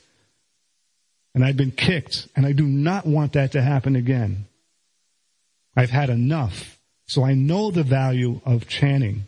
And 1.35 1.45
I've 1.45 1.57
been 1.57 1.73
kicked, 1.73 2.29
and 2.35 2.47
I 2.47 2.53
do 2.53 2.67
not 2.67 3.07
want 3.07 3.35
that 3.35 3.53
to 3.53 3.63
happen 3.63 3.95
again. 3.95 4.47
I've 5.77 5.91
had 5.91 6.09
enough. 6.09 6.79
So 7.07 7.25
I 7.25 7.35
know 7.35 7.71
the 7.71 7.83
value 7.83 8.41
of 8.47 8.69
chanting. 8.69 9.27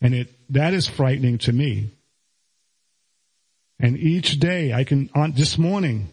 And 0.00 0.14
it, 0.14 0.32
that 0.50 0.72
is 0.72 0.86
frightening 0.86 1.38
to 1.38 1.52
me. 1.52 1.90
And 3.78 3.98
each 3.98 4.38
day 4.38 4.72
I 4.72 4.84
can, 4.84 5.10
on 5.14 5.32
this 5.32 5.58
morning, 5.58 6.08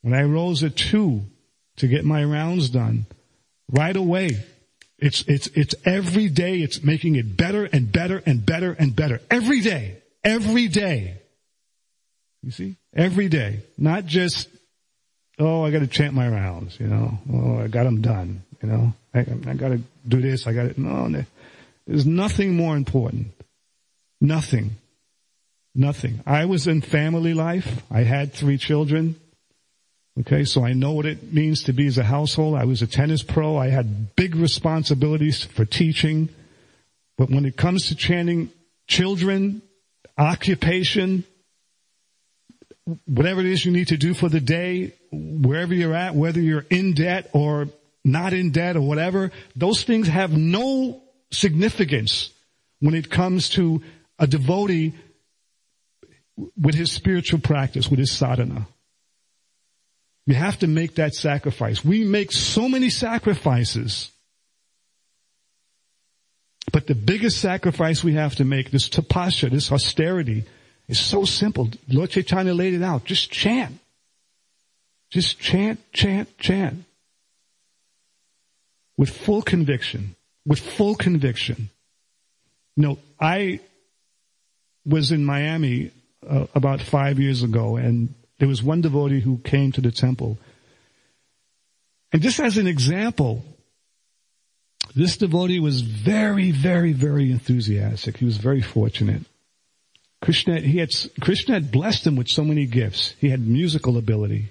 when 0.00 0.14
I 0.14 0.22
rose 0.22 0.64
at 0.64 0.76
two 0.76 1.22
to 1.76 1.88
get 1.88 2.04
my 2.04 2.24
rounds 2.24 2.70
done, 2.70 3.06
right 3.70 3.96
away, 3.96 4.42
it's, 5.02 5.22
it's, 5.22 5.48
it's 5.48 5.74
every 5.84 6.28
day 6.28 6.58
it's 6.58 6.84
making 6.84 7.16
it 7.16 7.36
better 7.36 7.64
and 7.64 7.90
better 7.90 8.22
and 8.24 8.46
better 8.46 8.72
and 8.78 8.94
better. 8.94 9.20
Every 9.30 9.60
day. 9.60 9.98
Every 10.22 10.68
day. 10.68 11.18
You 12.42 12.52
see? 12.52 12.76
Every 12.94 13.28
day. 13.28 13.64
Not 13.76 14.06
just, 14.06 14.48
oh, 15.40 15.64
I 15.64 15.72
gotta 15.72 15.88
chant 15.88 16.14
my 16.14 16.28
rounds, 16.28 16.78
you 16.78 16.86
know. 16.86 17.18
Oh, 17.32 17.58
I 17.58 17.66
got 17.66 17.82
them 17.82 18.00
done, 18.00 18.44
you 18.62 18.68
know. 18.68 18.94
I, 19.12 19.20
I 19.20 19.54
gotta 19.54 19.80
do 20.06 20.20
this, 20.20 20.46
I 20.46 20.52
gotta, 20.52 20.80
no, 20.80 21.24
there's 21.86 22.06
nothing 22.06 22.54
more 22.54 22.76
important. 22.76 23.32
Nothing. 24.20 24.76
Nothing. 25.74 26.20
I 26.24 26.44
was 26.44 26.68
in 26.68 26.80
family 26.80 27.34
life. 27.34 27.82
I 27.90 28.02
had 28.02 28.32
three 28.32 28.56
children. 28.56 29.16
Okay, 30.20 30.44
so 30.44 30.64
I 30.64 30.74
know 30.74 30.92
what 30.92 31.06
it 31.06 31.32
means 31.32 31.64
to 31.64 31.72
be 31.72 31.86
as 31.86 31.96
a 31.96 32.04
household. 32.04 32.56
I 32.56 32.64
was 32.64 32.82
a 32.82 32.86
tennis 32.86 33.22
pro. 33.22 33.56
I 33.56 33.68
had 33.68 34.14
big 34.14 34.34
responsibilities 34.34 35.42
for 35.42 35.64
teaching. 35.64 36.28
But 37.16 37.30
when 37.30 37.46
it 37.46 37.56
comes 37.56 37.88
to 37.88 37.94
chanting 37.94 38.50
children, 38.86 39.62
occupation, 40.18 41.24
whatever 43.06 43.40
it 43.40 43.46
is 43.46 43.64
you 43.64 43.72
need 43.72 43.88
to 43.88 43.96
do 43.96 44.12
for 44.12 44.28
the 44.28 44.40
day, 44.40 44.92
wherever 45.10 45.72
you're 45.72 45.94
at, 45.94 46.14
whether 46.14 46.40
you're 46.40 46.66
in 46.68 46.92
debt 46.92 47.30
or 47.32 47.68
not 48.04 48.34
in 48.34 48.50
debt 48.50 48.76
or 48.76 48.82
whatever, 48.82 49.30
those 49.56 49.82
things 49.84 50.08
have 50.08 50.36
no 50.36 51.02
significance 51.30 52.30
when 52.80 52.94
it 52.94 53.10
comes 53.10 53.48
to 53.50 53.82
a 54.18 54.26
devotee 54.26 54.92
with 56.60 56.74
his 56.74 56.92
spiritual 56.92 57.40
practice, 57.40 57.88
with 57.88 57.98
his 57.98 58.12
sadhana. 58.12 58.66
You 60.26 60.34
have 60.34 60.60
to 60.60 60.66
make 60.66 60.96
that 60.96 61.14
sacrifice. 61.14 61.84
We 61.84 62.04
make 62.04 62.30
so 62.30 62.68
many 62.68 62.90
sacrifices. 62.90 64.10
But 66.72 66.86
the 66.86 66.94
biggest 66.94 67.40
sacrifice 67.40 68.04
we 68.04 68.14
have 68.14 68.36
to 68.36 68.44
make, 68.44 68.70
this 68.70 68.88
tapasya, 68.88 69.50
this 69.50 69.72
austerity, 69.72 70.44
is 70.88 71.00
so 71.00 71.24
simple. 71.24 71.68
Lord 71.88 72.10
Chaitanya 72.10 72.54
laid 72.54 72.74
it 72.74 72.82
out. 72.82 73.04
Just 73.04 73.30
chant. 73.30 73.78
Just 75.10 75.40
chant, 75.40 75.80
chant, 75.92 76.38
chant. 76.38 76.84
With 78.96 79.10
full 79.10 79.42
conviction. 79.42 80.14
With 80.46 80.60
full 80.60 80.94
conviction. 80.94 81.68
You 82.76 82.82
know, 82.82 82.98
I 83.20 83.60
was 84.86 85.12
in 85.12 85.24
Miami 85.24 85.90
uh, 86.28 86.46
about 86.54 86.80
five 86.80 87.18
years 87.18 87.42
ago 87.42 87.76
and 87.76 88.14
there 88.42 88.48
was 88.48 88.60
one 88.60 88.80
devotee 88.80 89.20
who 89.20 89.38
came 89.38 89.70
to 89.70 89.80
the 89.80 89.92
temple. 89.92 90.36
And 92.12 92.20
just 92.20 92.40
as 92.40 92.58
an 92.58 92.66
example, 92.66 93.44
this 94.96 95.16
devotee 95.16 95.60
was 95.60 95.82
very, 95.82 96.50
very, 96.50 96.92
very 96.92 97.30
enthusiastic. 97.30 98.16
He 98.16 98.24
was 98.24 98.38
very 98.38 98.60
fortunate. 98.60 99.22
Krishna, 100.20 100.58
he 100.58 100.78
had, 100.78 100.90
Krishna 101.20 101.54
had 101.54 101.70
blessed 101.70 102.04
him 102.04 102.16
with 102.16 102.26
so 102.26 102.42
many 102.42 102.66
gifts. 102.66 103.14
He 103.20 103.28
had 103.28 103.46
musical 103.46 103.96
ability. 103.96 104.40
He 104.40 104.50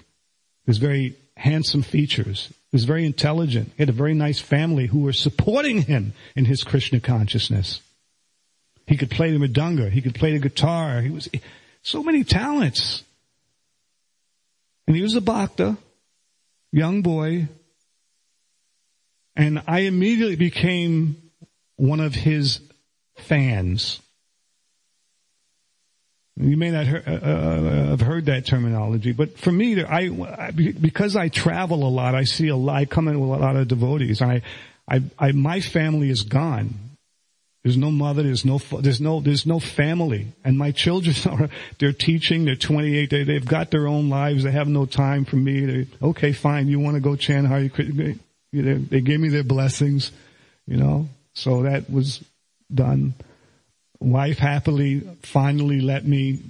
was 0.68 0.78
very 0.78 1.14
handsome 1.36 1.82
features. 1.82 2.48
He 2.70 2.76
was 2.76 2.84
very 2.84 3.04
intelligent. 3.04 3.72
He 3.76 3.82
had 3.82 3.90
a 3.90 3.92
very 3.92 4.14
nice 4.14 4.38
family 4.38 4.86
who 4.86 5.00
were 5.00 5.12
supporting 5.12 5.82
him 5.82 6.14
in 6.34 6.46
his 6.46 6.64
Krishna 6.64 6.98
consciousness. 6.98 7.82
He 8.86 8.96
could 8.96 9.10
play 9.10 9.32
the 9.32 9.46
mridanga. 9.46 9.90
He 9.90 10.00
could 10.00 10.14
play 10.14 10.32
the 10.32 10.38
guitar. 10.38 11.02
He 11.02 11.10
was, 11.10 11.28
so 11.82 12.02
many 12.02 12.24
talents. 12.24 13.04
And 14.86 14.96
he 14.96 15.02
was 15.02 15.14
a 15.14 15.20
bhakta, 15.20 15.76
young 16.72 17.02
boy. 17.02 17.48
And 19.36 19.62
I 19.66 19.80
immediately 19.80 20.36
became 20.36 21.16
one 21.76 22.00
of 22.00 22.14
his 22.14 22.60
fans. 23.16 24.00
You 26.36 26.56
may 26.56 26.70
not 26.70 26.86
uh, 26.86 27.10
uh, 27.10 27.86
have 27.90 28.00
heard 28.00 28.26
that 28.26 28.46
terminology, 28.46 29.12
but 29.12 29.38
for 29.38 29.52
me, 29.52 29.82
I, 29.82 30.08
because 30.50 31.14
I 31.14 31.28
travel 31.28 31.86
a 31.86 31.90
lot, 31.90 32.14
I 32.14 32.24
see 32.24 32.48
a 32.48 32.56
lot, 32.56 32.76
I 32.76 32.84
come 32.86 33.06
in 33.08 33.20
with 33.20 33.38
a 33.38 33.42
lot 33.42 33.56
of 33.56 33.68
devotees. 33.68 34.22
I, 34.22 34.42
I, 34.88 35.02
I 35.18 35.32
my 35.32 35.60
family 35.60 36.08
is 36.08 36.22
gone. 36.22 36.91
There's 37.62 37.76
no 37.76 37.90
mother. 37.90 38.22
There's 38.22 38.44
no. 38.44 38.58
There's 38.58 39.00
no. 39.00 39.20
There's 39.20 39.46
no 39.46 39.60
family. 39.60 40.32
And 40.44 40.58
my 40.58 40.72
children 40.72 41.14
are. 41.30 41.48
They're 41.78 41.92
teaching. 41.92 42.44
They're 42.44 42.56
28. 42.56 43.10
They, 43.10 43.24
they've 43.24 43.44
got 43.44 43.70
their 43.70 43.86
own 43.86 44.08
lives. 44.08 44.42
They 44.42 44.50
have 44.50 44.68
no 44.68 44.86
time 44.86 45.24
for 45.24 45.36
me. 45.36 45.64
They, 45.64 45.86
okay, 46.02 46.32
fine. 46.32 46.68
You 46.68 46.80
want 46.80 46.96
to 46.96 47.00
go 47.00 47.16
chant 47.16 47.46
Hari 47.46 47.68
Krishna? 47.68 48.14
They 48.52 49.00
gave 49.00 49.20
me 49.20 49.28
their 49.28 49.44
blessings. 49.44 50.10
You 50.66 50.76
know. 50.76 51.08
So 51.34 51.62
that 51.62 51.90
was 51.90 52.22
done. 52.72 53.14
Wife 54.00 54.38
happily 54.38 55.00
finally 55.22 55.80
let 55.80 56.04
me 56.04 56.40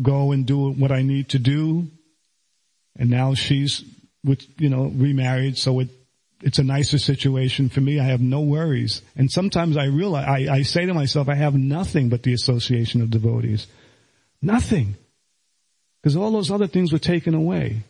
go 0.00 0.32
and 0.32 0.46
do 0.46 0.70
what 0.70 0.92
I 0.92 1.02
need 1.02 1.30
to 1.30 1.38
do. 1.38 1.88
And 2.96 3.10
now 3.10 3.34
she's 3.34 3.84
with, 4.24 4.44
you 4.60 4.68
know, 4.68 4.84
remarried, 4.84 5.58
so 5.58 5.80
it, 5.80 5.88
it's 6.42 6.58
a 6.58 6.64
nicer 6.64 6.98
situation 6.98 7.68
for 7.68 7.80
me. 7.80 8.00
I 8.00 8.04
have 8.04 8.20
no 8.20 8.40
worries. 8.40 9.02
And 9.16 9.30
sometimes 9.30 9.76
I 9.76 9.84
realize, 9.86 10.26
I, 10.26 10.54
I 10.54 10.62
say 10.62 10.86
to 10.86 10.94
myself, 10.94 11.28
I 11.28 11.34
have 11.34 11.54
nothing 11.54 12.08
but 12.08 12.22
the 12.22 12.32
association 12.32 13.00
of 13.00 13.10
devotees. 13.10 13.66
Nothing. 14.40 14.96
Because 16.00 16.16
all 16.16 16.32
those 16.32 16.50
other 16.50 16.66
things 16.66 16.92
were 16.92 16.98
taken 16.98 17.34
away. 17.34 17.84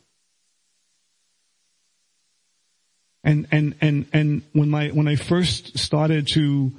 And, 3.25 3.47
and, 3.51 3.75
and, 3.81 4.07
and 4.13 4.43
when 4.53 4.69
my, 4.69 4.89
when 4.89 5.09
I 5.09 5.17
first 5.17 5.79
started 5.79 6.29
to 6.35 6.73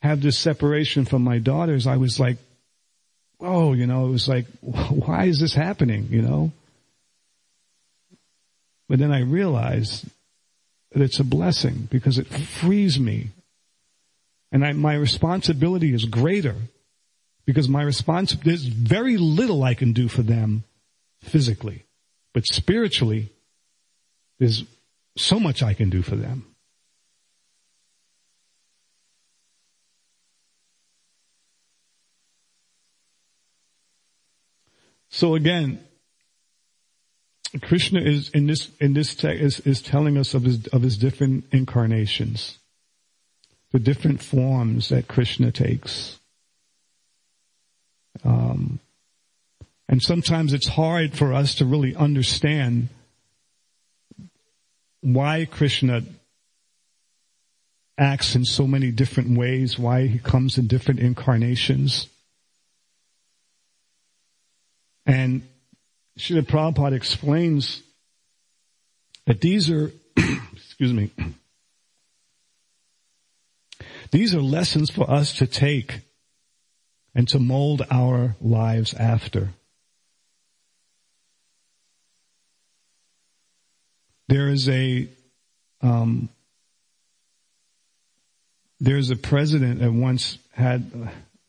have 0.00 0.22
this 0.22 0.38
separation 0.38 1.04
from 1.04 1.22
my 1.22 1.38
daughters, 1.38 1.86
I 1.86 1.96
was 1.96 2.18
like, 2.18 2.38
oh, 3.40 3.74
you 3.74 3.86
know, 3.86 4.06
it 4.06 4.10
was 4.10 4.28
like, 4.28 4.46
why 4.60 5.24
is 5.24 5.40
this 5.40 5.54
happening, 5.54 6.08
you 6.10 6.22
know? 6.22 6.52
But 8.88 8.98
then 8.98 9.12
I 9.12 9.20
realized 9.20 10.06
it's 11.00 11.20
a 11.20 11.24
blessing 11.24 11.88
because 11.90 12.18
it 12.18 12.26
frees 12.26 13.00
me. 13.00 13.30
And 14.50 14.64
I, 14.64 14.72
my 14.72 14.94
responsibility 14.94 15.94
is 15.94 16.04
greater 16.04 16.56
because 17.46 17.68
my 17.68 17.82
response, 17.82 18.36
there's 18.44 18.64
very 18.64 19.16
little 19.16 19.62
I 19.62 19.74
can 19.74 19.92
do 19.92 20.08
for 20.08 20.22
them 20.22 20.64
physically, 21.22 21.84
but 22.34 22.44
spiritually, 22.46 23.30
there's 24.38 24.64
so 25.16 25.40
much 25.40 25.62
I 25.62 25.72
can 25.72 25.88
do 25.88 26.02
for 26.02 26.16
them. 26.16 26.46
So 35.08 35.34
again, 35.34 35.84
Krishna 37.60 38.00
is 38.00 38.30
in 38.30 38.46
this 38.46 38.70
in 38.80 38.94
this 38.94 39.14
text 39.14 39.42
is, 39.42 39.60
is 39.60 39.82
telling 39.82 40.16
us 40.16 40.32
of 40.34 40.44
his 40.44 40.66
of 40.68 40.82
his 40.82 40.96
different 40.96 41.44
incarnations, 41.52 42.58
the 43.72 43.78
different 43.78 44.22
forms 44.22 44.88
that 44.88 45.08
Krishna 45.08 45.52
takes. 45.52 46.18
Um, 48.24 48.78
and 49.88 50.02
sometimes 50.02 50.54
it's 50.54 50.68
hard 50.68 51.12
for 51.12 51.34
us 51.34 51.56
to 51.56 51.66
really 51.66 51.94
understand 51.94 52.88
why 55.02 55.44
Krishna 55.44 56.02
acts 57.98 58.34
in 58.34 58.44
so 58.44 58.66
many 58.66 58.90
different 58.90 59.36
ways, 59.36 59.78
why 59.78 60.06
he 60.06 60.18
comes 60.18 60.56
in 60.56 60.66
different 60.66 61.00
incarnations. 61.00 62.06
And 65.04 65.42
Srila 66.18 66.42
Prabhupada 66.42 66.94
explains 66.94 67.82
that 69.26 69.40
these 69.40 69.70
are, 69.70 69.90
excuse 70.52 70.92
me, 70.92 71.10
these 74.10 74.34
are 74.34 74.42
lessons 74.42 74.90
for 74.90 75.10
us 75.10 75.32
to 75.34 75.46
take 75.46 76.00
and 77.14 77.28
to 77.28 77.38
mold 77.38 77.82
our 77.90 78.36
lives 78.40 78.94
after. 78.94 79.50
There 84.28 84.48
is 84.48 84.68
a, 84.68 85.08
um, 85.82 86.28
there's 88.80 89.10
a 89.10 89.16
president 89.16 89.80
that 89.80 89.92
once 89.92 90.38
had, 90.52 90.90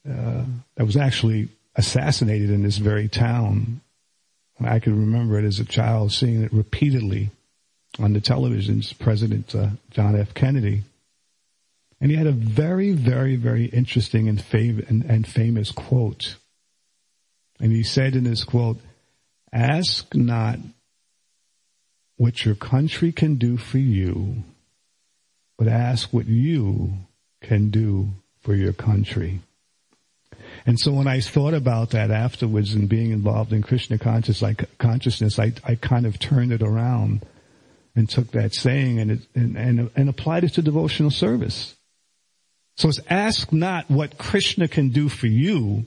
uh, 0.10 0.44
that 0.76 0.86
was 0.86 0.98
actually 0.98 1.50
assassinated 1.76 2.50
in 2.50 2.64
this 2.64 2.78
very 2.78 3.08
town. 3.08 3.82
I 4.62 4.80
can 4.80 5.00
remember 5.00 5.38
it 5.38 5.46
as 5.46 5.60
a 5.60 5.66
child 5.66 6.12
seeing 6.12 6.44
it 6.44 6.54
repeatedly 6.54 7.32
on 8.00 8.14
the 8.14 8.22
televisions, 8.22 8.98
President 8.98 9.54
uh, 9.54 9.70
John 9.92 10.16
F. 10.16 10.34
Kennedy. 10.34 10.84
And 12.00 12.12
he 12.12 12.18
had 12.18 12.28
a 12.28 12.32
very, 12.32 12.92
very, 12.92 13.36
very 13.36 13.66
interesting 13.66 14.28
and, 14.28 14.40
fav- 14.40 14.90
and, 14.90 15.04
and 15.06 15.28
famous 15.28 15.72
quote. 15.72 16.36
And 17.60 17.72
he 17.72 17.84
said 17.84 18.16
in 18.16 18.26
his 18.26 18.44
quote, 18.44 18.80
ask 19.52 20.14
not 20.14 20.60
what 22.18 22.46
your 22.46 22.56
country 22.56 23.12
can 23.12 23.36
do 23.36 23.58
for 23.58 23.78
you, 23.78 24.44
but 25.58 25.68
ask 25.68 26.12
what 26.12 26.28
you 26.28 26.94
can 27.42 27.70
do 27.70 28.10
for 28.42 28.54
your 28.54 28.74
country. 28.74 29.40
And 30.66 30.80
so 30.80 30.94
when 30.94 31.08
I 31.08 31.20
thought 31.20 31.54
about 31.54 31.90
that 31.90 32.10
afterwards 32.10 32.74
and 32.74 32.88
being 32.88 33.12
involved 33.12 33.52
in 33.52 33.62
Krishna 33.62 33.98
conscious, 33.98 34.42
like, 34.42 34.78
consciousness, 34.78 35.38
I, 35.38 35.54
I 35.66 35.76
kind 35.76 36.06
of 36.06 36.20
turned 36.20 36.54
it 36.54 36.62
around 36.62 37.26
and 37.96 38.10
took 38.10 38.32
that 38.32 38.54
saying 38.54 39.00
and, 39.00 39.12
it, 39.12 39.20
and, 39.36 39.58
and, 39.58 39.92
and 39.96 40.10
applied 40.10 40.44
it 40.44 40.54
to 40.54 40.62
devotional 40.62 41.12
service. 41.12 41.76
So 42.76 42.90
it's 42.90 43.02
ask 43.10 43.52
not 43.52 43.90
what 43.90 44.18
Krishna 44.18 44.68
can 44.68 44.90
do 44.90 45.10
for 45.10 45.28
you, 45.28 45.86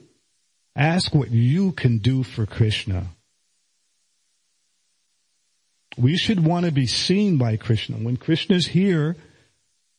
ask 0.75 1.13
what 1.13 1.31
you 1.31 1.71
can 1.71 1.97
do 1.97 2.23
for 2.23 2.45
Krishna. 2.45 3.07
We 5.97 6.15
should 6.15 6.45
want 6.45 6.67
to 6.67 6.71
be 6.71 6.85
seen 6.85 7.37
by 7.37 7.57
Krishna. 7.57 7.97
When 7.97 8.17
Krishna's 8.17 8.67
here 8.67 9.15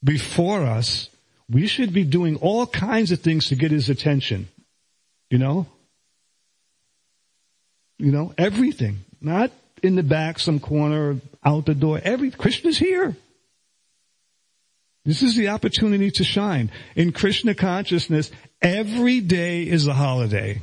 before 0.02 0.62
us, 0.64 1.10
we 1.50 1.66
should 1.66 1.92
be 1.92 2.04
doing 2.04 2.36
all 2.36 2.66
kinds 2.66 3.10
of 3.10 3.20
things 3.20 3.48
to 3.48 3.56
get 3.56 3.72
his 3.72 3.90
attention. 3.90 4.48
You 5.30 5.38
know? 5.38 5.66
You 7.98 8.12
know, 8.12 8.32
everything. 8.38 8.98
Not 9.20 9.50
in 9.82 9.96
the 9.96 10.02
back, 10.02 10.38
some 10.38 10.60
corner, 10.60 11.20
out 11.44 11.66
the 11.66 11.74
door. 11.74 12.00
Every, 12.02 12.30
Krishna's 12.30 12.78
here. 12.78 13.16
This 15.04 15.22
is 15.22 15.36
the 15.36 15.48
opportunity 15.48 16.10
to 16.12 16.24
shine. 16.24 16.70
In 16.94 17.12
Krishna 17.12 17.54
consciousness, 17.54 18.30
every 18.60 19.20
day 19.20 19.62
is 19.62 19.86
a 19.86 19.94
holiday. 19.94 20.60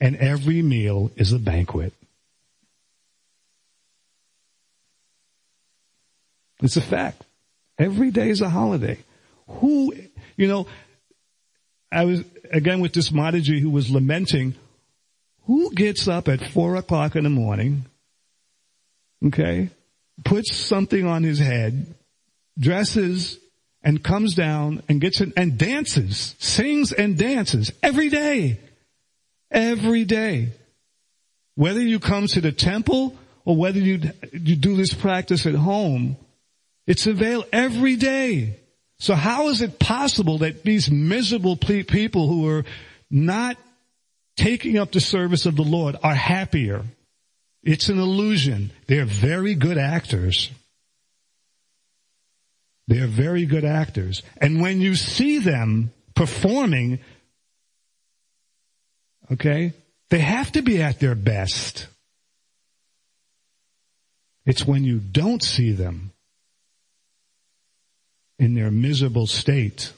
And 0.00 0.16
every 0.16 0.62
meal 0.62 1.10
is 1.16 1.32
a 1.32 1.38
banquet. 1.38 1.92
It's 6.62 6.76
a 6.76 6.80
fact. 6.80 7.22
Every 7.78 8.10
day 8.10 8.30
is 8.30 8.40
a 8.40 8.48
holiday. 8.48 8.98
Who, 9.48 9.94
you 10.36 10.48
know, 10.48 10.66
I 11.90 12.04
was, 12.04 12.24
again 12.52 12.80
with 12.80 12.92
this 12.92 13.10
Mataji 13.10 13.60
who 13.60 13.70
was 13.70 13.90
lamenting, 13.90 14.54
who 15.46 15.72
gets 15.74 16.08
up 16.08 16.28
at 16.28 16.40
four 16.40 16.76
o'clock 16.76 17.16
in 17.16 17.24
the 17.24 17.30
morning, 17.30 17.86
okay, 19.26 19.70
puts 20.24 20.54
something 20.54 21.06
on 21.06 21.22
his 21.22 21.38
head, 21.38 21.94
dresses, 22.58 23.38
and 23.82 24.02
comes 24.02 24.34
down 24.34 24.82
and 24.88 25.00
gets 25.00 25.20
it 25.20 25.32
and 25.36 25.56
dances, 25.56 26.34
sings 26.38 26.92
and 26.92 27.16
dances 27.16 27.72
every 27.82 28.08
day. 28.08 28.58
Every 29.50 30.04
day. 30.04 30.52
Whether 31.54 31.80
you 31.80 31.98
come 31.98 32.26
to 32.28 32.40
the 32.40 32.52
temple 32.52 33.16
or 33.44 33.56
whether 33.56 33.78
you, 33.78 34.00
you 34.32 34.56
do 34.56 34.76
this 34.76 34.92
practice 34.92 35.46
at 35.46 35.54
home, 35.54 36.16
it's 36.86 37.06
available 37.06 37.48
every 37.52 37.96
day. 37.96 38.56
So 38.98 39.14
how 39.14 39.48
is 39.48 39.62
it 39.62 39.78
possible 39.78 40.38
that 40.38 40.64
these 40.64 40.90
miserable 40.90 41.56
people 41.56 42.26
who 42.26 42.48
are 42.48 42.64
not 43.10 43.56
taking 44.36 44.76
up 44.76 44.92
the 44.92 45.00
service 45.00 45.46
of 45.46 45.56
the 45.56 45.62
Lord 45.62 45.96
are 46.02 46.14
happier? 46.14 46.84
It's 47.62 47.88
an 47.88 47.98
illusion. 47.98 48.72
They're 48.86 49.04
very 49.04 49.54
good 49.54 49.78
actors. 49.78 50.50
They're 52.88 53.06
very 53.06 53.46
good 53.46 53.64
actors. 53.64 54.22
And 54.38 54.60
when 54.60 54.80
you 54.80 54.94
see 54.94 55.38
them 55.38 55.92
performing, 56.14 57.00
okay, 59.30 59.74
they 60.10 60.20
have 60.20 60.50
to 60.52 60.62
be 60.62 60.82
at 60.82 60.98
their 60.98 61.14
best. 61.14 61.86
It's 64.46 64.66
when 64.66 64.84
you 64.84 64.98
don't 64.98 65.42
see 65.42 65.72
them 65.72 66.12
in 68.38 68.54
their 68.54 68.70
miserable 68.70 69.26
state. 69.26 69.92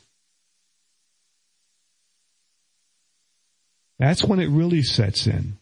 That's 3.99 4.25
when 4.25 4.41
it 4.41 4.49
really 4.49 4.83
sets 4.83 5.27
in. 5.27 5.59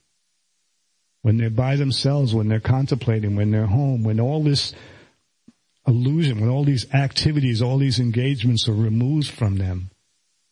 When 1.22 1.38
they're 1.38 1.50
by 1.50 1.74
themselves, 1.76 2.32
when 2.32 2.48
they're 2.48 2.60
contemplating, 2.60 3.34
when 3.34 3.50
they're 3.50 3.66
home, 3.66 4.04
when 4.04 4.20
all 4.20 4.44
this 4.44 4.72
illusion, 5.86 6.40
when 6.40 6.48
all 6.48 6.64
these 6.64 6.92
activities, 6.94 7.60
all 7.60 7.78
these 7.78 7.98
engagements 7.98 8.68
are 8.68 8.74
removed 8.74 9.28
from 9.28 9.56
them, 9.56 9.90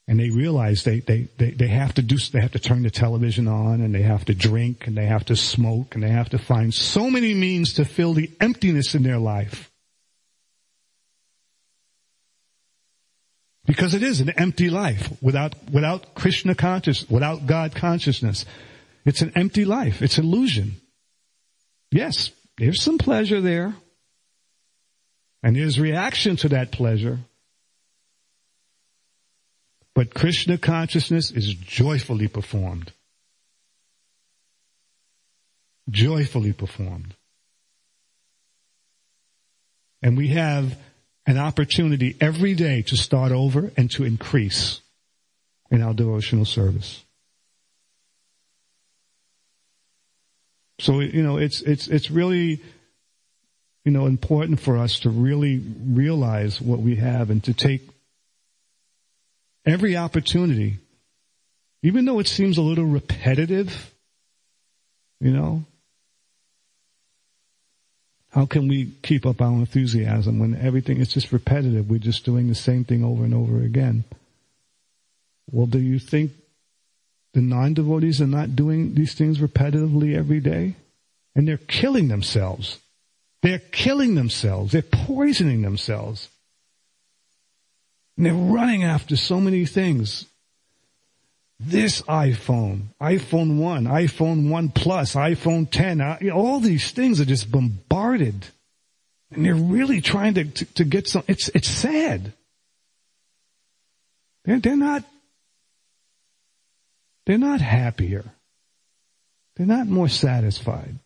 and 0.08 0.18
they 0.18 0.30
realize 0.30 0.82
they, 0.82 1.00
they, 1.00 1.28
they, 1.38 1.50
they 1.50 1.68
have 1.68 1.94
to 1.94 2.02
do, 2.02 2.16
they 2.32 2.40
have 2.40 2.52
to 2.52 2.58
turn 2.58 2.82
the 2.82 2.90
television 2.90 3.46
on 3.46 3.80
and 3.80 3.94
they 3.94 4.02
have 4.02 4.24
to 4.24 4.34
drink 4.34 4.86
and 4.86 4.96
they 4.96 5.06
have 5.06 5.24
to 5.26 5.36
smoke 5.36 5.94
and 5.94 6.02
they 6.02 6.10
have 6.10 6.30
to 6.30 6.38
find 6.38 6.72
so 6.72 7.10
many 7.10 7.34
means 7.34 7.74
to 7.74 7.84
fill 7.84 8.14
the 8.14 8.30
emptiness 8.40 8.94
in 8.94 9.02
their 9.02 9.18
life. 9.18 9.70
Because 13.66 13.94
it 13.94 14.02
is 14.02 14.20
an 14.20 14.30
empty 14.30 14.70
life 14.70 15.12
without, 15.20 15.54
without 15.70 16.14
Krishna 16.14 16.54
consciousness, 16.54 17.10
without 17.10 17.46
God 17.46 17.74
consciousness. 17.74 18.46
It's 19.04 19.22
an 19.22 19.32
empty 19.34 19.64
life. 19.64 20.02
It's 20.02 20.18
illusion. 20.18 20.80
Yes, 21.90 22.30
there's 22.58 22.82
some 22.82 22.98
pleasure 22.98 23.40
there. 23.40 23.74
And 25.42 25.56
there's 25.56 25.78
reaction 25.78 26.36
to 26.36 26.48
that 26.50 26.72
pleasure. 26.72 27.18
But 29.94 30.14
Krishna 30.14 30.58
consciousness 30.58 31.30
is 31.30 31.54
joyfully 31.54 32.28
performed. 32.28 32.92
Joyfully 35.88 36.52
performed. 36.52 37.14
And 40.02 40.16
we 40.16 40.28
have 40.28 40.76
an 41.26 41.38
opportunity 41.38 42.16
every 42.20 42.54
day 42.54 42.82
to 42.82 42.96
start 42.96 43.32
over 43.32 43.72
and 43.76 43.90
to 43.90 44.04
increase 44.04 44.80
in 45.70 45.82
our 45.82 45.92
devotional 45.92 46.44
service. 46.44 47.04
So, 50.78 51.00
you 51.00 51.22
know, 51.22 51.38
it's, 51.38 51.62
it's, 51.62 51.88
it's 51.88 52.10
really, 52.10 52.60
you 53.84 53.92
know, 53.92 54.06
important 54.06 54.60
for 54.60 54.76
us 54.76 55.00
to 55.00 55.10
really 55.10 55.62
realize 55.86 56.60
what 56.60 56.80
we 56.80 56.96
have 56.96 57.30
and 57.30 57.42
to 57.44 57.54
take 57.54 57.88
every 59.64 59.96
opportunity, 59.96 60.78
even 61.82 62.04
though 62.04 62.20
it 62.20 62.28
seems 62.28 62.58
a 62.58 62.62
little 62.62 62.84
repetitive, 62.84 63.92
you 65.20 65.32
know, 65.32 65.64
how 68.36 68.44
can 68.44 68.68
we 68.68 68.92
keep 69.02 69.24
up 69.24 69.40
our 69.40 69.50
enthusiasm 69.50 70.38
when 70.38 70.54
everything 70.54 70.98
is 70.98 71.08
just 71.08 71.32
repetitive? 71.32 71.88
We're 71.88 71.98
just 71.98 72.26
doing 72.26 72.48
the 72.48 72.54
same 72.54 72.84
thing 72.84 73.02
over 73.02 73.24
and 73.24 73.32
over 73.32 73.62
again. 73.62 74.04
Well, 75.50 75.64
do 75.64 75.78
you 75.78 75.98
think 75.98 76.32
the 77.32 77.40
non-devotees 77.40 78.20
are 78.20 78.26
not 78.26 78.54
doing 78.54 78.94
these 78.94 79.14
things 79.14 79.38
repetitively 79.38 80.14
every 80.14 80.40
day? 80.40 80.74
And 81.34 81.48
they're 81.48 81.56
killing 81.56 82.08
themselves. 82.08 82.78
They're 83.40 83.58
killing 83.58 84.16
themselves. 84.16 84.72
They're 84.72 84.82
poisoning 84.82 85.62
themselves. 85.62 86.28
And 88.18 88.26
they're 88.26 88.34
running 88.34 88.84
after 88.84 89.16
so 89.16 89.40
many 89.40 89.64
things 89.64 90.26
this 91.58 92.02
iPhone, 92.02 92.88
iPhone 93.00 93.58
1, 93.58 93.84
iPhone 93.84 94.50
1 94.50 94.68
Plus, 94.70 95.14
iPhone 95.14 95.70
10, 95.70 96.00
uh, 96.00 96.18
all 96.34 96.60
these 96.60 96.90
things 96.90 97.20
are 97.20 97.24
just 97.24 97.50
bombarded. 97.50 98.46
And 99.30 99.44
they're 99.44 99.54
really 99.54 100.00
trying 100.00 100.34
to, 100.34 100.44
to, 100.44 100.64
to 100.74 100.84
get 100.84 101.08
some, 101.08 101.24
it's, 101.26 101.48
it's 101.48 101.68
sad. 101.68 102.32
They're, 104.44 104.60
they're 104.60 104.76
not, 104.76 105.02
they're 107.24 107.38
not 107.38 107.60
happier. 107.60 108.24
They're 109.56 109.66
not 109.66 109.86
more 109.86 110.08
satisfied. 110.08 110.96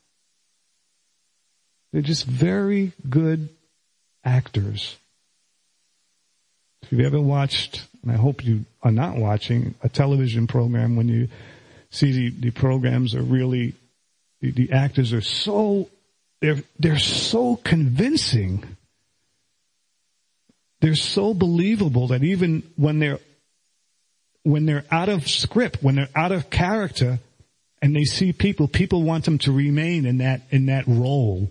They're 1.93 2.03
just 2.03 2.27
very 2.27 2.93
good 3.09 3.49
actors. 4.25 4.97
If 6.83 6.93
you've 6.93 7.01
ever 7.01 7.21
watched 7.21 7.87
and 8.03 8.13
I 8.13 8.17
hope 8.17 8.45
you 8.45 8.65
are 8.83 8.93
not 8.93 9.17
watching 9.17 9.75
a 9.83 9.89
television 9.89 10.47
program 10.47 10.97
when 10.97 11.09
you 11.09 11.29
see 11.91 12.13
the, 12.13 12.31
the 12.31 12.51
programs 12.51 13.15
are 13.15 13.23
really, 13.23 13.75
the, 14.41 14.53
the 14.53 14.73
actors 14.73 15.13
are 15.13 15.21
so, 15.21 15.89
they're, 16.41 16.63
they're 16.79 16.99
so 16.99 17.57
convincing. 17.57 18.65
They're 20.81 20.95
so 20.95 21.35
believable 21.35 22.09
that 22.09 22.25
even 22.25 22.63
when 22.77 23.01
they're, 23.01 23.19
when 24.45 24.65
they're 24.65 24.87
out 24.91 25.11
of 25.11 25.29
script, 25.29 25.83
when 25.83 25.97
they're 25.97 26.09
out 26.15 26.33
of 26.33 26.49
character, 26.49 27.19
and 27.83 27.95
they 27.95 28.05
see 28.05 28.33
people, 28.33 28.69
people 28.69 29.03
want 29.03 29.25
them 29.25 29.39
to 29.39 29.53
remain 29.53 30.07
in 30.07 30.19
that, 30.19 30.43
in 30.51 30.67
that 30.67 30.85
role 30.87 31.51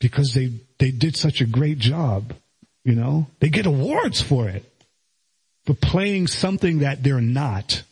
because 0.00 0.34
they, 0.34 0.52
they 0.78 0.90
did 0.90 1.16
such 1.16 1.40
a 1.40 1.46
great 1.46 1.78
job. 1.78 2.34
You 2.84 2.94
know, 2.94 3.26
they 3.40 3.48
get 3.48 3.66
awards 3.66 4.20
for 4.20 4.48
it 4.48 4.69
for 5.64 5.74
playing 5.74 6.26
something 6.26 6.80
that 6.80 7.02
they're 7.02 7.20
not. 7.20 7.82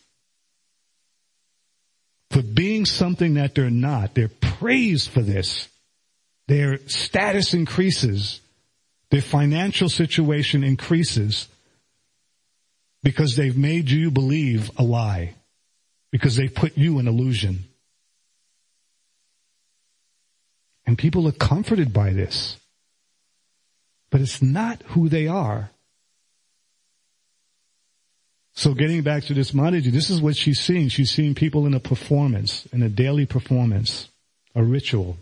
For 2.30 2.42
being 2.42 2.84
something 2.84 3.34
that 3.34 3.54
they're 3.54 3.70
not. 3.70 4.14
They're 4.14 4.28
praised 4.28 5.10
for 5.10 5.22
this. 5.22 5.68
Their 6.46 6.78
status 6.88 7.54
increases. 7.54 8.40
Their 9.10 9.22
financial 9.22 9.88
situation 9.88 10.64
increases 10.64 11.48
because 13.02 13.36
they've 13.36 13.56
made 13.56 13.90
you 13.90 14.10
believe 14.10 14.70
a 14.76 14.82
lie. 14.82 15.34
Because 16.10 16.36
they 16.36 16.48
put 16.48 16.76
you 16.76 16.98
in 16.98 17.06
illusion. 17.06 17.64
And 20.86 20.96
people 20.96 21.28
are 21.28 21.32
comforted 21.32 21.92
by 21.92 22.12
this. 22.12 22.56
But 24.10 24.22
it's 24.22 24.40
not 24.40 24.82
who 24.88 25.10
they 25.10 25.26
are. 25.26 25.70
So 28.58 28.74
getting 28.74 29.02
back 29.02 29.22
to 29.26 29.34
this 29.34 29.52
Mataji, 29.52 29.92
this 29.92 30.10
is 30.10 30.20
what 30.20 30.36
she's 30.36 30.58
seeing. 30.58 30.88
She's 30.88 31.12
seeing 31.12 31.36
people 31.36 31.64
in 31.66 31.74
a 31.74 31.78
performance, 31.78 32.66
in 32.72 32.82
a 32.82 32.88
daily 32.88 33.24
performance, 33.24 34.08
a 34.52 34.64
ritual. 34.64 35.16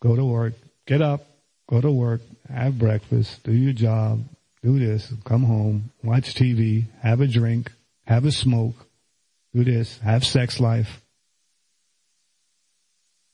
Go 0.00 0.14
to 0.14 0.24
work, 0.24 0.52
get 0.86 1.02
up, 1.02 1.26
go 1.68 1.80
to 1.80 1.90
work, 1.90 2.20
have 2.48 2.78
breakfast, 2.78 3.42
do 3.42 3.50
your 3.50 3.72
job, 3.72 4.22
do 4.62 4.78
this, 4.78 5.12
come 5.24 5.42
home, 5.42 5.90
watch 6.04 6.36
TV, 6.36 6.84
have 7.02 7.20
a 7.20 7.26
drink, 7.26 7.72
have 8.06 8.24
a 8.24 8.30
smoke, 8.30 8.76
do 9.52 9.64
this, 9.64 9.98
have 9.98 10.24
sex 10.24 10.60
life. 10.60 11.02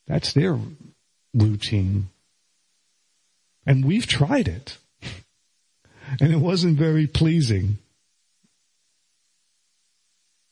That's 0.07 0.33
their 0.33 0.59
routine. 1.35 2.09
And 3.67 3.85
we've 3.85 4.07
tried 4.07 4.49
it. 4.49 4.79
and 6.19 6.33
it 6.33 6.41
wasn't 6.41 6.79
very 6.79 7.07
pleasing. 7.07 7.77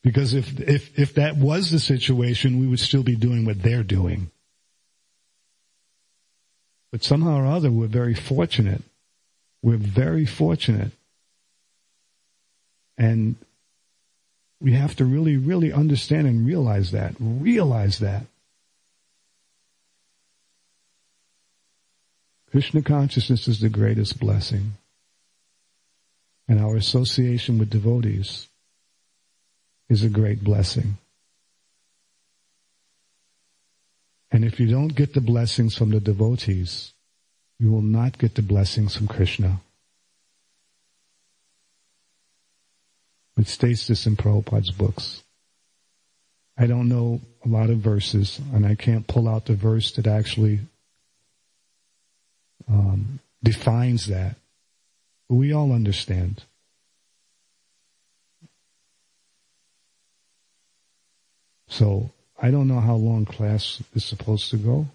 Because 0.02 0.34
if, 0.34 0.58
if, 0.60 0.98
if 0.98 1.14
that 1.14 1.36
was 1.36 1.70
the 1.70 1.78
situation, 1.78 2.58
we 2.58 2.66
would 2.66 2.80
still 2.80 3.04
be 3.04 3.14
doing 3.14 3.44
what 3.44 3.62
they're 3.62 3.84
doing. 3.84 4.30
But 6.90 7.04
somehow 7.04 7.36
or 7.36 7.46
other, 7.46 7.70
we're 7.70 7.86
very 7.86 8.14
fortunate. 8.14 8.82
We're 9.62 9.76
very 9.76 10.26
fortunate. 10.26 10.90
And 12.98 13.36
we 14.60 14.72
have 14.72 14.96
to 14.96 15.04
really, 15.04 15.36
really 15.36 15.72
understand 15.72 16.26
and 16.26 16.46
realize 16.46 16.90
that. 16.90 17.14
Realize 17.18 18.00
that. 18.00 18.26
Krishna 22.50 22.82
consciousness 22.82 23.48
is 23.48 23.60
the 23.60 23.70
greatest 23.70 24.20
blessing. 24.20 24.72
And 26.48 26.60
our 26.60 26.76
association 26.76 27.58
with 27.58 27.70
devotees 27.70 28.48
is 29.88 30.04
a 30.04 30.08
great 30.08 30.42
blessing. 30.42 30.96
And 34.30 34.44
if 34.44 34.58
you 34.58 34.66
don't 34.66 34.88
get 34.88 35.12
the 35.12 35.20
blessings 35.20 35.76
from 35.76 35.90
the 35.90 36.00
devotees, 36.00 36.92
you 37.58 37.70
will 37.70 37.82
not 37.82 38.18
get 38.18 38.34
the 38.34 38.42
blessings 38.42 38.96
from 38.96 39.06
Krishna. 39.06 39.60
It 43.36 43.46
states 43.46 43.86
this 43.86 44.06
in 44.06 44.16
Prabhupada's 44.16 44.70
books. 44.70 45.22
I 46.56 46.66
don't 46.66 46.88
know 46.88 47.20
a 47.44 47.48
lot 47.48 47.70
of 47.70 47.78
verses, 47.78 48.40
and 48.52 48.66
I 48.66 48.74
can't 48.74 49.06
pull 49.06 49.28
out 49.28 49.46
the 49.46 49.54
verse 49.54 49.92
that 49.92 50.06
actually 50.06 50.60
um, 52.68 53.20
defines 53.42 54.06
that. 54.06 54.36
But 55.28 55.36
we 55.36 55.52
all 55.52 55.72
understand. 55.72 56.44
So 61.72 62.10
I 62.40 62.50
don't 62.50 62.68
know 62.68 62.80
how 62.80 62.96
long 62.96 63.24
class 63.24 63.82
is 63.94 64.04
supposed 64.04 64.50
to 64.50 64.58
go, 64.58 64.86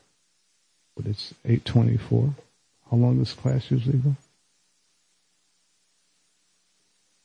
but 0.96 1.08
it's 1.08 1.34
824. 1.44 2.36
How 2.92 2.98
long 2.98 3.18
does 3.18 3.34
class 3.34 3.72
usually 3.72 3.98
go? 3.98 4.16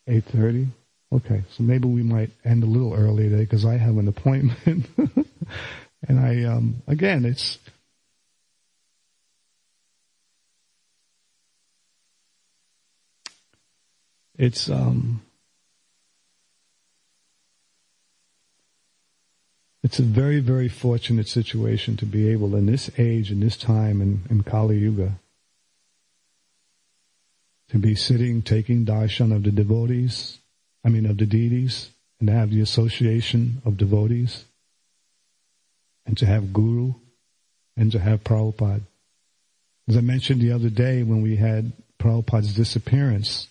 8.30? 0.09 0.69
Okay, 1.13 1.43
so 1.51 1.63
maybe 1.63 1.87
we 1.87 2.03
might 2.03 2.31
end 2.47 2.63
a 2.63 2.67
little 2.67 2.95
early 2.95 3.29
today 3.29 3.43
because 3.43 3.67
I 3.67 3.77
have 3.77 3.99
an 3.99 4.09
appointment. 4.09 4.87
and 6.09 6.19
I, 6.19 6.45
um, 6.45 6.77
again, 6.87 7.27
it's, 7.27 7.59
it's, 14.39 14.71
um, 14.71 15.21
It's 19.93 19.99
a 19.99 20.05
very, 20.05 20.41
very 20.41 20.71
fortunate 20.71 21.29
situation 21.29 21.99
to 21.99 22.07
be 22.07 22.31
able 22.31 22.57
in 22.57 22.65
this 22.65 22.91
age, 22.97 23.31
in 23.31 23.41
this 23.41 23.59
time, 23.59 24.01
in, 24.01 24.23
in 24.31 24.43
Kali 24.43 24.79
Yuga, 24.79 25.19
to 27.69 27.77
be 27.77 27.95
sitting, 27.95 28.41
taking 28.41 28.87
darshan 28.87 29.37
of 29.37 29.43
the 29.43 29.51
devotees, 29.51 30.39
I 30.83 30.89
mean 30.89 31.05
of 31.05 31.19
the 31.19 31.27
deities, 31.27 31.91
and 32.19 32.29
to 32.29 32.33
have 32.33 32.49
the 32.49 32.63
association 32.63 33.61
of 33.67 33.77
devotees, 33.77 34.47
and 36.07 36.17
to 36.17 36.25
have 36.25 36.55
guru, 36.55 36.95
and 37.77 37.93
to 37.93 37.99
have 37.99 38.25
Prabhupada. 38.25 38.81
As 39.91 39.99
I 39.99 40.01
mentioned 40.01 40.41
the 40.41 40.53
other 40.53 40.71
day 40.71 41.03
when 41.03 41.21
we 41.21 41.37
had 41.37 41.71
Prabhupada's 42.01 42.55
disappearance, 42.55 43.47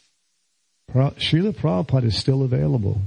Srila 0.92 1.54
Prabhupada 1.54 2.06
is 2.06 2.18
still 2.18 2.42
available. 2.42 3.00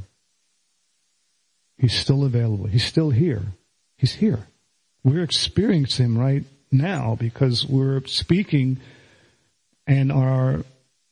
He's 1.78 1.98
still 1.98 2.24
available. 2.24 2.66
He's 2.66 2.84
still 2.84 3.10
here. 3.10 3.42
He's 3.98 4.14
here. 4.14 4.46
We're 5.02 5.22
experiencing 5.22 6.06
him 6.06 6.18
right 6.18 6.44
now 6.70 7.16
because 7.18 7.66
we're 7.66 8.04
speaking 8.06 8.80
and 9.86 10.10
are 10.10 10.64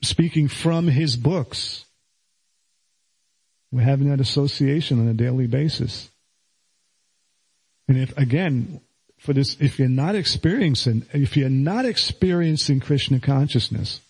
speaking 0.02 0.48
from 0.48 0.88
his 0.88 1.16
books. 1.16 1.84
We're 3.70 3.82
having 3.82 4.10
that 4.10 4.20
association 4.20 5.00
on 5.00 5.08
a 5.08 5.14
daily 5.14 5.46
basis. 5.46 6.10
And 7.88 7.98
if, 7.98 8.16
again, 8.16 8.80
for 9.18 9.32
this, 9.32 9.56
if 9.60 9.78
you're 9.78 9.88
not 9.88 10.14
experiencing, 10.14 11.06
if 11.12 11.36
you're 11.36 11.48
not 11.48 11.84
experiencing 11.84 12.80
Krishna 12.80 13.20
consciousness, 13.20 14.00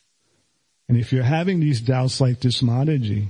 and 0.88 0.98
if 0.98 1.12
you're 1.12 1.22
having 1.22 1.60
these 1.60 1.80
doubts 1.80 2.20
like 2.20 2.40
this 2.40 2.62
Dismataji, 2.62 3.28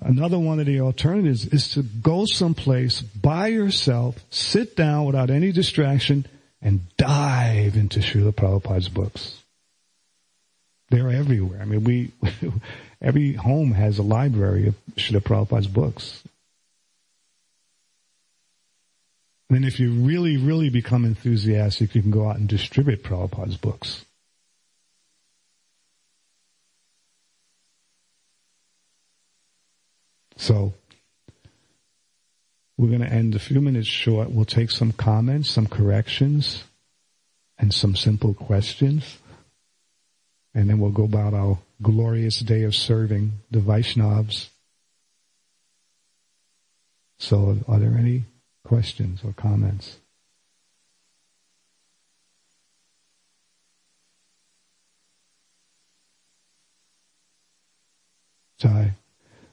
another 0.00 0.38
one 0.38 0.60
of 0.60 0.66
the 0.66 0.80
alternatives 0.80 1.46
is 1.46 1.68
to 1.74 1.82
go 1.82 2.24
someplace 2.24 3.00
by 3.00 3.48
yourself, 3.48 4.16
sit 4.30 4.76
down 4.76 5.06
without 5.06 5.30
any 5.30 5.52
distraction, 5.52 6.26
and 6.62 6.80
dive 6.96 7.76
into 7.76 8.00
Srila 8.00 8.32
Prabhupada's 8.32 8.88
books. 8.88 9.36
They're 10.90 11.10
everywhere. 11.10 11.60
I 11.62 11.64
mean, 11.64 11.84
we, 11.84 12.12
every 13.02 13.34
home 13.34 13.72
has 13.72 13.98
a 13.98 14.02
library 14.02 14.68
of 14.68 14.74
Srila 14.96 15.22
Prabhupada's 15.22 15.68
books. 15.68 16.22
And 19.50 19.64
if 19.64 19.80
you 19.80 19.92
really, 19.92 20.36
really 20.36 20.70
become 20.70 21.04
enthusiastic, 21.04 21.94
you 21.94 22.02
can 22.02 22.10
go 22.10 22.28
out 22.28 22.36
and 22.36 22.48
distribute 22.48 23.02
Prabhupada's 23.02 23.56
books. 23.56 24.04
So, 30.40 30.72
we're 32.78 32.88
going 32.88 33.02
to 33.02 33.12
end 33.12 33.34
a 33.34 33.38
few 33.38 33.60
minutes 33.60 33.86
short. 33.86 34.30
We'll 34.30 34.46
take 34.46 34.70
some 34.70 34.90
comments, 34.90 35.50
some 35.50 35.66
corrections, 35.66 36.64
and 37.58 37.74
some 37.74 37.94
simple 37.94 38.32
questions. 38.32 39.18
And 40.54 40.70
then 40.70 40.78
we'll 40.78 40.92
go 40.92 41.04
about 41.04 41.34
our 41.34 41.58
glorious 41.82 42.40
day 42.40 42.62
of 42.62 42.74
serving 42.74 43.32
the 43.50 43.58
Vaishnavas. 43.58 44.48
So 47.18 47.58
are 47.68 47.78
there 47.78 47.98
any 47.98 48.24
questions 48.64 49.20
or 49.22 49.34
comments? 49.34 49.98
Jai. 58.56 58.94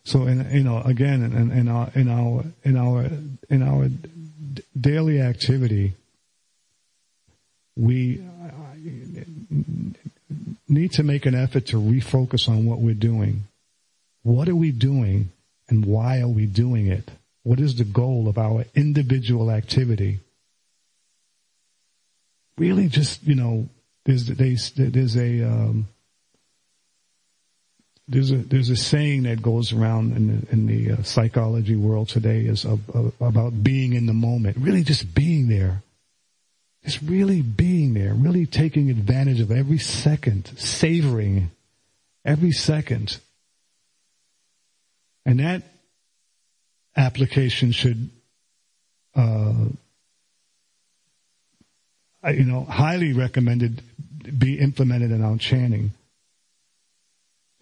So 0.08 0.26
in, 0.26 0.49
you 0.51 0.64
know, 0.64 0.82
again, 0.84 1.22
in, 1.22 1.51
in 1.51 1.68
our, 1.68 1.91
in 1.93 2.08
our, 2.08 2.45
in 2.64 2.78
our, 2.78 3.10
in 3.49 3.62
our 3.62 3.89
daily 4.80 5.20
activity, 5.20 5.95
we 7.76 8.26
need 10.70 10.93
to 10.93 11.03
make 11.03 11.26
an 11.26 11.36
effort 11.36 11.66
to 11.68 11.76
refocus 11.76 12.47
on 12.47 12.66
what 12.66 12.80
we're 12.80 12.93
doing. 12.93 13.47
What 14.24 14.47
are 14.47 14.55
we 14.55 14.72
doing 14.72 15.32
and 15.68 15.86
why 15.86 16.22
are 16.22 16.30
we 16.30 16.45
doing 16.45 16.88
it? 16.88 17.12
What 17.43 17.60
is 17.60 17.76
the 17.76 17.84
goal 17.84 18.30
of 18.30 18.38
our 18.38 18.64
individual 18.76 19.51
activity? 19.51 20.22
Really 22.58 22.88
just, 22.88 23.24
you 23.24 23.36
know, 23.36 23.68
there's, 24.05 24.28
there's 24.72 25.18
a, 25.18 25.43
um, 25.43 25.89
there's 28.08 28.32
a 28.32 28.38
there's 28.38 28.70
a 28.70 28.76
saying 28.76 29.24
that 29.24 29.41
goes 29.41 29.74
around 29.74 30.16
in 30.16 30.28
the, 30.28 30.51
in 30.51 30.66
the 30.68 30.91
uh, 30.93 31.03
psychology 31.03 31.76
world 31.76 32.08
today 32.08 32.41
is 32.41 32.66
about 32.66 33.64
being 33.64 33.93
in 33.93 34.05
the 34.05 34.14
moment, 34.14 34.58
really 34.58 34.84
just 34.84 35.14
being 35.14 35.47
there, 35.47 35.84
just 36.86 37.01
really 37.01 37.41
being 37.41 37.93
there, 37.93 38.14
really 38.14 38.45
taking 38.45 38.89
advantage 38.89 39.41
of 39.41 39.51
every 39.51 39.78
second, 39.78 40.49
savoring 40.58 41.51
every 42.24 42.51
second, 42.51 43.20
and 45.26 45.41
that 45.41 45.64
application 46.95 47.74
should, 47.74 48.10
uh, 49.16 49.66
you 52.32 52.45
know, 52.45 52.64
highly 52.64 53.12
recommended 53.12 53.84
be 54.39 54.60
implemented 54.60 55.12
in 55.12 55.24
our 55.24 55.38
chanting. 55.38 55.91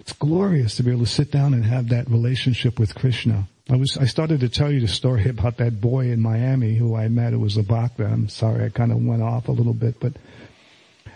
It's 0.05 0.13
glorious 0.13 0.75
to 0.75 0.83
be 0.83 0.91
able 0.91 1.05
to 1.05 1.07
sit 1.07 1.31
down 1.31 1.55
and 1.55 1.65
have 1.65 1.89
that 1.89 2.07
relationship 2.07 2.77
with 2.77 2.93
Krishna. 2.93 3.47
I 3.67 3.75
was, 3.75 3.97
I 3.97 4.05
started 4.05 4.41
to 4.41 4.49
tell 4.49 4.71
you 4.71 4.79
the 4.79 4.87
story 4.87 5.27
about 5.27 5.57
that 5.57 5.81
boy 5.81 6.11
in 6.11 6.21
Miami 6.21 6.75
who 6.75 6.95
I 6.95 7.07
met 7.07 7.33
It 7.33 7.37
was 7.37 7.57
a 7.57 7.63
bhakta. 7.63 8.05
I'm 8.05 8.29
sorry, 8.29 8.65
I 8.65 8.69
kind 8.69 8.91
of 8.91 9.03
went 9.03 9.23
off 9.23 9.47
a 9.47 9.51
little 9.51 9.73
bit, 9.73 9.99
but 9.99 10.13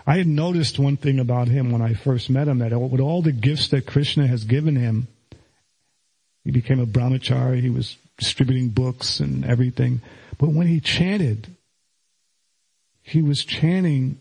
I 0.08 0.18
had 0.18 0.26
noticed 0.26 0.80
one 0.80 0.98
thing 0.98 1.20
about 1.20 1.50
him 1.50 1.70
when 1.70 1.84
I 1.84 1.94
first 1.94 2.32
met 2.32 2.48
him 2.48 2.58
that 2.60 2.76
with 2.76 3.00
all 3.00 3.22
the 3.22 3.32
gifts 3.32 3.68
that 3.68 3.86
Krishna 3.86 4.26
has 4.26 4.44
given 4.44 4.76
him, 4.76 5.08
he 6.44 6.50
became 6.50 6.80
a 6.80 6.88
brahmachari, 6.88 7.62
he 7.62 7.70
was 7.70 7.96
distributing 8.18 8.70
books 8.70 9.20
and 9.20 9.46
everything. 9.46 10.02
But 10.40 10.50
when 10.50 10.66
he 10.66 10.80
chanted, 10.80 11.56
he 13.04 13.22
was 13.22 13.46
chanting 13.46 14.18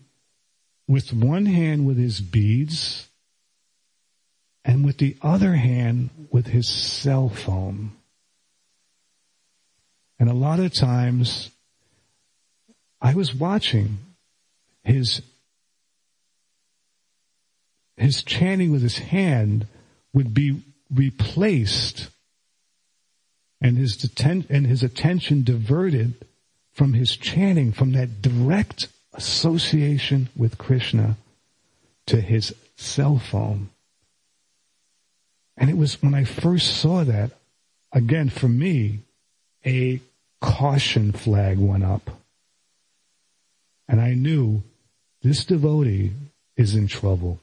with 0.87 1.15
one 1.15 1.47
hand 1.47 1.87
with 1.87 1.97
his 1.97 2.21
beads 2.21 3.08
and 4.69 4.85
with 4.85 4.99
the 4.99 5.17
other 5.23 5.55
hand 5.55 6.11
with 6.31 6.49
his 6.49 6.69
cell 6.69 7.31
phone. 7.31 7.91
And 10.21 10.29
a 10.29 10.35
lot 10.35 10.61
of 10.61 10.75
times 10.75 11.51
I 13.01 13.15
was 13.15 13.35
watching 13.35 13.99
his 14.85 15.23
his 17.97 18.23
chanting 18.23 18.71
with 18.71 18.83
his 18.83 18.99
hand 18.99 19.67
would 20.13 20.35
be 20.35 20.63
replaced 20.95 22.11
and 23.63 23.79
his 23.79 24.05
atten- 24.05 24.47
and 24.51 24.67
his 24.67 24.83
attention 24.83 25.45
diverted 25.45 26.27
from 26.73 26.93
his 26.93 27.17
chanting 27.17 27.73
from 27.73 27.93
that 27.93 28.21
direct 28.21 28.89
association 29.15 30.29
with 30.37 30.59
Krishna 30.59 31.17
to 32.07 32.21
his 32.21 32.55
cell 32.77 33.19
phone 33.19 33.71
and 35.59 35.69
it 35.69 35.77
was 35.77 36.01
when 36.01 36.15
I 36.15 36.25
first 36.25 36.77
saw 36.77 37.03
that, 37.05 37.33
again, 37.93 38.31
for 38.31 38.49
me, 38.49 39.01
a 39.67 40.01
caution 40.41 41.11
flag 41.13 41.59
went 41.59 41.85
up. 41.85 42.11
And 43.89 44.01
I 44.01 44.15
knew 44.15 44.63
this 45.23 45.45
devotee 45.45 46.13
is 46.57 46.77
in 46.77 46.87
trouble. 46.87 47.41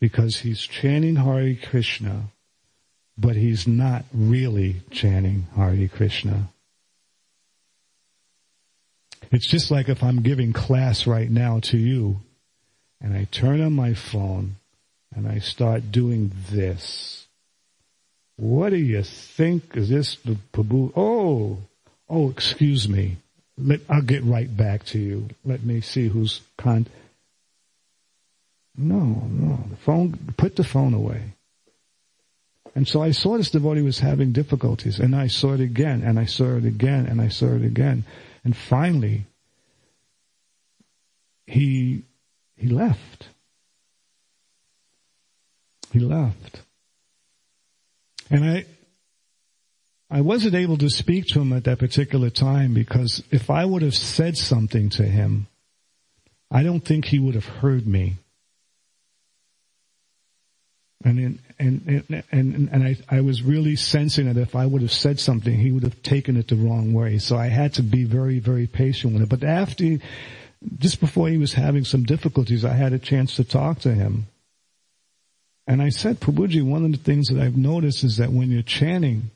Because 0.00 0.40
he's 0.40 0.60
chanting 0.60 1.16
Hare 1.16 1.54
Krishna, 1.54 2.24
but 3.16 3.36
he's 3.36 3.68
not 3.68 4.04
really 4.12 4.82
chanting 4.90 5.46
Hare 5.54 5.88
Krishna. 5.88 6.48
It's 9.30 9.46
just 9.46 9.70
like 9.70 9.88
if 9.88 10.02
I'm 10.02 10.22
giving 10.22 10.52
class 10.52 11.06
right 11.06 11.30
now 11.30 11.60
to 11.60 11.78
you, 11.78 12.20
and 13.00 13.16
I 13.16 13.24
turn 13.30 13.60
on 13.60 13.72
my 13.72 13.94
phone, 13.94 14.56
and 15.14 15.28
I 15.28 15.38
start 15.38 15.92
doing 15.92 16.32
this. 16.50 17.26
What 18.36 18.70
do 18.70 18.76
you 18.76 19.02
think? 19.02 19.76
Is 19.76 19.88
this 19.88 20.16
the? 20.24 20.36
Oh, 20.96 21.58
oh, 22.08 22.30
excuse 22.30 22.88
me. 22.88 23.18
Let, 23.56 23.80
I'll 23.88 24.02
get 24.02 24.24
right 24.24 24.54
back 24.54 24.84
to 24.86 24.98
you. 24.98 25.28
Let 25.44 25.62
me 25.62 25.80
see 25.80 26.08
who's 26.08 26.40
con. 26.56 26.86
No, 28.76 28.98
no. 28.98 29.64
The 29.70 29.76
phone, 29.76 30.34
put 30.36 30.56
the 30.56 30.64
phone 30.64 30.94
away. 30.94 31.34
And 32.74 32.88
so 32.88 33.00
I 33.00 33.12
saw 33.12 33.36
this 33.36 33.50
devotee 33.50 33.82
was 33.82 34.00
having 34.00 34.32
difficulties 34.32 34.98
and 34.98 35.14
I 35.14 35.28
saw 35.28 35.52
it 35.52 35.60
again 35.60 36.02
and 36.02 36.18
I 36.18 36.24
saw 36.24 36.56
it 36.56 36.64
again 36.64 37.06
and 37.06 37.20
I 37.20 37.28
saw 37.28 37.54
it 37.54 37.62
again. 37.62 38.04
And 38.42 38.56
finally, 38.56 39.26
he, 41.46 42.02
he 42.56 42.68
left 42.68 43.28
he 45.94 46.00
left. 46.00 46.60
And 48.30 48.44
I, 48.44 48.66
I 50.10 50.20
wasn't 50.20 50.56
able 50.56 50.76
to 50.78 50.90
speak 50.90 51.26
to 51.28 51.40
him 51.40 51.52
at 51.52 51.64
that 51.64 51.78
particular 51.78 52.30
time 52.30 52.74
because 52.74 53.22
if 53.30 53.48
I 53.48 53.64
would 53.64 53.82
have 53.82 53.94
said 53.94 54.36
something 54.36 54.90
to 54.90 55.04
him, 55.04 55.46
I 56.50 56.64
don't 56.64 56.84
think 56.84 57.04
he 57.04 57.18
would 57.18 57.36
have 57.36 57.46
heard 57.46 57.86
me. 57.86 58.16
And, 61.04 61.38
and, 61.58 62.04
and, 62.08 62.24
and, 62.32 62.68
and 62.72 62.82
I, 62.82 62.96
I 63.08 63.20
was 63.20 63.42
really 63.42 63.76
sensing 63.76 64.26
that 64.26 64.40
if 64.40 64.56
I 64.56 64.66
would 64.66 64.82
have 64.82 64.92
said 64.92 65.20
something, 65.20 65.54
he 65.54 65.70
would 65.70 65.82
have 65.84 66.02
taken 66.02 66.36
it 66.36 66.48
the 66.48 66.56
wrong 66.56 66.92
way. 66.92 67.18
So 67.18 67.36
I 67.36 67.48
had 67.48 67.74
to 67.74 67.82
be 67.82 68.04
very, 68.04 68.40
very 68.40 68.66
patient 68.66 69.12
with 69.12 69.22
it. 69.22 69.28
But 69.28 69.44
after, 69.44 69.98
just 70.78 71.00
before 71.00 71.28
he 71.28 71.36
was 71.36 71.52
having 71.52 71.84
some 71.84 72.02
difficulties, 72.02 72.64
I 72.64 72.72
had 72.72 72.92
a 72.92 72.98
chance 72.98 73.36
to 73.36 73.44
talk 73.44 73.80
to 73.80 73.94
him. 73.94 74.26
And 75.66 75.80
I 75.80 75.88
said, 75.88 76.20
Prabhuji, 76.20 76.62
one 76.62 76.84
of 76.84 76.92
the 76.92 76.98
things 76.98 77.28
that 77.28 77.40
I've 77.40 77.56
noticed 77.56 78.04
is 78.04 78.18
that 78.18 78.30
when 78.30 78.50
you're 78.50 78.62
chanting, 78.62 79.30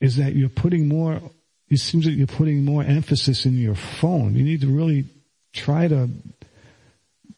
is 0.00 0.16
that 0.16 0.34
you're 0.34 0.48
putting 0.48 0.88
more, 0.88 1.20
it 1.68 1.78
seems 1.78 2.04
that 2.04 2.12
you're 2.12 2.26
putting 2.26 2.64
more 2.64 2.82
emphasis 2.82 3.46
in 3.46 3.56
your 3.56 3.76
phone. 3.76 4.34
You 4.34 4.44
need 4.44 4.60
to 4.62 4.66
really 4.66 5.04
try 5.52 5.86
to 5.88 6.08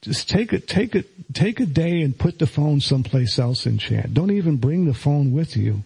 just 0.01 0.29
take 0.29 0.53
it, 0.53 0.66
take 0.66 0.95
it, 0.95 1.07
take 1.35 1.61
a 1.61 1.66
day 1.66 2.01
and 2.03 2.18
put 2.18 2.39
the 2.39 2.47
phone 2.47 2.81
someplace 2.81 3.39
else 3.39 3.66
and 3.66 3.79
chant. 3.79 4.14
Don't 4.14 4.31
even 4.31 4.57
bring 4.57 4.87
the 4.87 4.95
phone 4.95 5.33
with 5.33 5.57
you. 5.57 5.85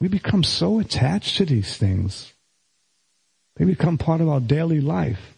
We 0.00 0.08
become 0.08 0.44
so 0.44 0.78
attached 0.78 1.38
to 1.38 1.46
these 1.46 1.76
things. 1.76 2.32
They 3.56 3.64
become 3.64 3.98
part 3.98 4.20
of 4.20 4.28
our 4.28 4.40
daily 4.40 4.80
life. 4.80 5.34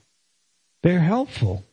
They're 0.83 1.01
helpful. 1.01 1.64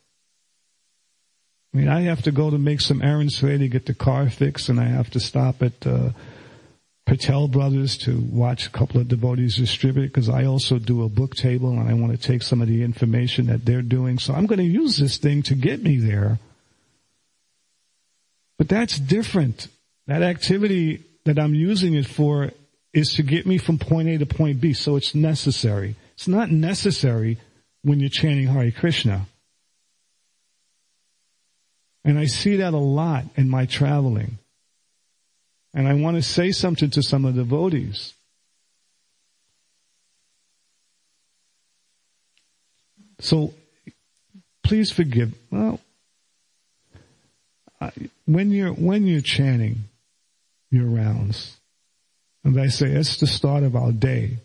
I 1.74 1.78
mean, 1.78 1.88
I 1.89 2.01
have 2.01 2.24
to 2.24 2.32
go 2.32 2.49
to 2.49 2.57
make 2.57 2.82
some 2.82 3.01
errands 3.01 3.39
today 3.39 3.57
to 3.57 3.68
get 3.68 3.86
the 3.86 3.93
car 3.93 4.30
fixed 4.30 4.70
and 4.70 4.80
I 4.80 4.86
have 4.86 5.09
to 5.11 5.20
stop 5.20 5.61
at, 5.61 5.86
uh, 5.86 6.09
Patel 7.07 7.47
Brothers 7.47 7.97
to 7.99 8.20
watch 8.20 8.68
a 8.68 8.70
couple 8.70 8.99
of 8.99 9.07
devotees 9.07 9.55
distribute 9.55 10.07
because 10.07 10.28
I 10.28 10.43
also 10.43 10.78
do 10.78 11.03
a 11.03 11.09
book 11.09 11.36
table 11.36 11.70
and 11.70 11.89
I 11.89 11.93
want 11.93 12.11
to 12.11 12.18
take 12.18 12.43
some 12.43 12.61
of 12.61 12.68
the 12.68 12.84
information 12.84 13.47
that 13.47 13.63
they're 13.63 13.82
doing. 13.82 14.20
So 14.20 14.34
I'm 14.34 14.45
going 14.45 14.59
to 14.59 14.65
use 14.65 14.97
this 14.97 15.18
thing 15.18 15.41
to 15.43 15.55
get 15.55 15.82
me 15.82 15.97
there. 15.97 16.38
But 18.57 18.68
that's 18.68 18.99
different. 18.99 19.70
That 20.07 20.22
activity 20.22 21.05
that 21.24 21.39
I'm 21.39 21.55
using 21.55 21.93
it 21.93 22.05
for 22.05 22.51
is 22.91 23.13
to 23.13 23.24
get 23.24 23.45
me 23.45 23.57
from 23.57 23.80
point 23.80 24.09
A 24.09 24.18
to 24.18 24.26
point 24.26 24.59
B. 24.59 24.74
So 24.74 24.97
it's 24.97 25.15
necessary. 25.15 25.95
It's 26.15 26.28
not 26.28 26.51
necessary 26.51 27.38
when 27.84 28.01
you're 28.01 28.09
chanting 28.09 28.47
Hare 28.47 28.72
Krishna. 28.72 29.28
And 32.04 32.18
I 32.18 32.26
see 32.26 32.58
that 32.58 32.74
a 32.74 32.78
lot 32.78 33.26
in 33.36 33.50
my 33.50 33.66
traveling. 33.66 34.38
And 35.74 35.88
I 35.88 35.93
want 35.93 36.18
to 36.18 36.24
say 36.24 36.52
something 36.52 36.89
to 36.91 37.04
some 37.04 37.26
of 37.26 37.36
the 37.36 37.43
devotees. 37.43 38.14
So 43.20 43.54
please 44.64 44.91
forgive. 44.91 45.34
Well, 45.52 45.80
when 48.26 48.52
you're 48.52 48.74
when 48.74 49.06
you're 49.06 49.22
chanting 49.22 49.86
your 50.70 50.86
rounds, 50.86 51.58
and 52.43 52.60
I 52.60 52.68
say 52.68 52.88
it's 52.88 53.18
the 53.18 53.28
start 53.28 53.64
of 53.64 53.76
our 53.76 53.91
day. 53.91 54.38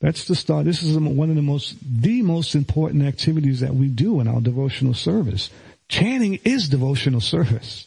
That's 0.00 0.26
the 0.26 0.36
start. 0.36 0.64
This 0.64 0.82
is 0.82 0.96
one 0.96 1.28
of 1.28 1.36
the 1.36 1.42
most 1.42 1.76
the 1.82 2.22
most 2.22 2.54
important 2.54 3.04
activities 3.04 3.60
that 3.60 3.74
we 3.74 3.88
do 3.88 4.20
in 4.20 4.28
our 4.28 4.40
devotional 4.40 4.94
service. 4.94 5.50
Chanting 5.88 6.40
is 6.44 6.68
devotional 6.68 7.20
service. 7.20 7.86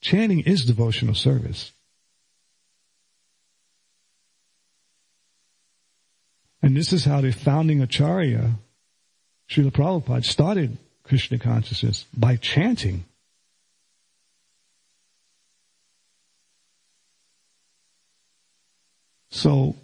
Chanting 0.00 0.40
is 0.40 0.64
devotional 0.64 1.14
service. 1.14 1.72
And 6.60 6.76
this 6.76 6.92
is 6.92 7.04
how 7.04 7.20
the 7.20 7.32
founding 7.32 7.80
Acharya, 7.80 8.54
Srila 9.48 9.70
Prabhupada, 9.70 10.24
started 10.24 10.76
Krishna 11.04 11.38
consciousness 11.38 12.04
by 12.16 12.36
chanting. 12.36 13.04
So, 19.30 19.76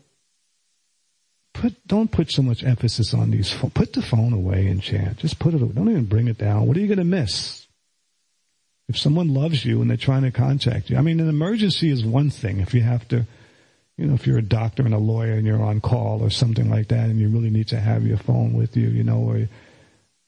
put, 1.64 1.86
don't 1.86 2.10
put 2.10 2.30
so 2.30 2.42
much 2.42 2.62
emphasis 2.62 3.14
on 3.14 3.30
these. 3.30 3.54
Put 3.72 3.94
the 3.94 4.02
phone 4.02 4.32
away 4.32 4.66
and 4.66 4.82
chant. 4.82 5.18
Just 5.18 5.38
put 5.38 5.54
it. 5.54 5.62
Away. 5.62 5.72
Don't 5.72 5.90
even 5.90 6.04
bring 6.04 6.28
it 6.28 6.36
down. 6.36 6.66
What 6.66 6.76
are 6.76 6.80
you 6.80 6.86
going 6.86 6.98
to 6.98 7.04
miss? 7.04 7.66
If 8.88 8.98
someone 8.98 9.32
loves 9.32 9.64
you 9.64 9.80
and 9.80 9.88
they're 9.88 9.96
trying 9.96 10.22
to 10.22 10.30
contact 10.30 10.90
you, 10.90 10.98
I 10.98 11.00
mean, 11.00 11.20
an 11.20 11.28
emergency 11.28 11.90
is 11.90 12.04
one 12.04 12.28
thing. 12.28 12.60
If 12.60 12.74
you 12.74 12.82
have 12.82 13.08
to, 13.08 13.26
you 13.96 14.06
know, 14.06 14.14
if 14.14 14.26
you're 14.26 14.38
a 14.38 14.42
doctor 14.42 14.84
and 14.84 14.92
a 14.92 14.98
lawyer 14.98 15.32
and 15.32 15.46
you're 15.46 15.62
on 15.62 15.80
call 15.80 16.22
or 16.22 16.28
something 16.28 16.68
like 16.68 16.88
that 16.88 17.08
and 17.08 17.18
you 17.18 17.28
really 17.28 17.48
need 17.48 17.68
to 17.68 17.80
have 17.80 18.06
your 18.06 18.18
phone 18.18 18.52
with 18.52 18.76
you, 18.76 18.88
you 18.88 19.02
know, 19.02 19.20
or 19.20 19.48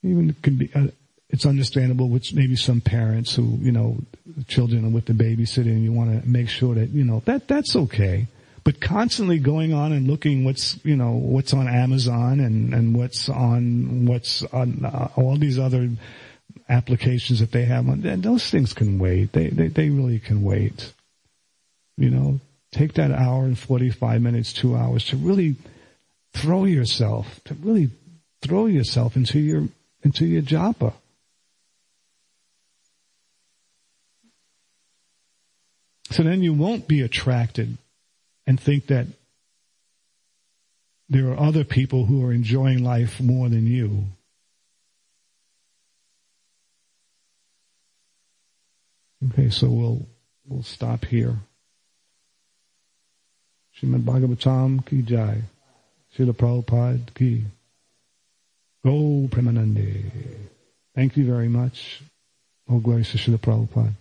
even 0.02 0.34
can 0.42 0.56
be, 0.56 0.70
uh, 0.74 0.86
it's 1.28 1.44
understandable 1.44 2.08
which 2.08 2.32
maybe 2.32 2.56
some 2.56 2.80
parents 2.80 3.34
who, 3.34 3.58
you 3.60 3.72
know, 3.72 3.98
children 4.48 4.86
are 4.86 4.90
with 4.90 5.04
the 5.04 5.12
babysitter 5.12 5.66
and 5.66 5.84
you 5.84 5.92
want 5.92 6.22
to 6.22 6.26
make 6.26 6.48
sure 6.48 6.74
that, 6.76 6.88
you 6.90 7.04
know, 7.04 7.20
that, 7.26 7.46
that's 7.46 7.76
okay. 7.76 8.26
But 8.66 8.80
constantly 8.80 9.38
going 9.38 9.72
on 9.72 9.92
and 9.92 10.08
looking 10.08 10.44
what's, 10.44 10.84
you 10.84 10.96
know, 10.96 11.12
what's 11.12 11.54
on 11.54 11.68
Amazon 11.68 12.40
and, 12.40 12.74
and 12.74 12.96
what's 12.96 13.28
on, 13.28 14.06
what's 14.06 14.42
on 14.42 14.84
uh, 14.84 15.08
all 15.14 15.36
these 15.36 15.56
other 15.56 15.88
applications 16.68 17.38
that 17.38 17.52
they 17.52 17.64
have 17.64 17.88
on, 17.88 18.00
those 18.22 18.50
things 18.50 18.72
can 18.72 18.98
wait. 18.98 19.30
They, 19.30 19.50
they, 19.50 19.68
they 19.68 19.90
really 19.90 20.18
can 20.18 20.42
wait. 20.42 20.92
You 21.96 22.10
know, 22.10 22.40
take 22.72 22.94
that 22.94 23.12
hour 23.12 23.44
and 23.44 23.56
45 23.56 24.20
minutes, 24.20 24.52
two 24.52 24.74
hours 24.74 25.04
to 25.10 25.16
really 25.16 25.54
throw 26.32 26.64
yourself, 26.64 27.40
to 27.44 27.54
really 27.54 27.90
throw 28.42 28.66
yourself 28.66 29.14
into 29.14 29.38
your, 29.38 29.68
into 30.02 30.26
your 30.26 30.42
japa. 30.42 30.92
So 36.10 36.24
then 36.24 36.42
you 36.42 36.52
won't 36.52 36.88
be 36.88 37.02
attracted 37.02 37.78
and 38.46 38.60
think 38.60 38.86
that 38.86 39.06
there 41.08 41.30
are 41.30 41.38
other 41.38 41.64
people 41.64 42.04
who 42.06 42.24
are 42.24 42.32
enjoying 42.32 42.82
life 42.82 43.20
more 43.20 43.48
than 43.48 43.66
you. 43.66 44.04
Okay, 49.32 49.50
so 49.50 49.68
we'll 49.68 50.06
we'll 50.46 50.62
stop 50.62 51.04
here. 51.04 51.36
Srimad 53.80 54.02
Bhagavatam 54.02 54.84
ki 54.86 55.02
jai. 55.02 55.42
Srila 56.16 56.32
Prabhupada 56.32 57.14
ki. 57.14 57.44
Gaura 58.84 59.28
Premanande. 59.28 60.10
Thank 60.94 61.16
you 61.16 61.26
very 61.26 61.48
much. 61.48 62.02
Oh, 62.68 62.78
glory 62.78 63.04
to 63.04 63.18
Srila 63.18 63.38
Prabhupada. 63.38 63.92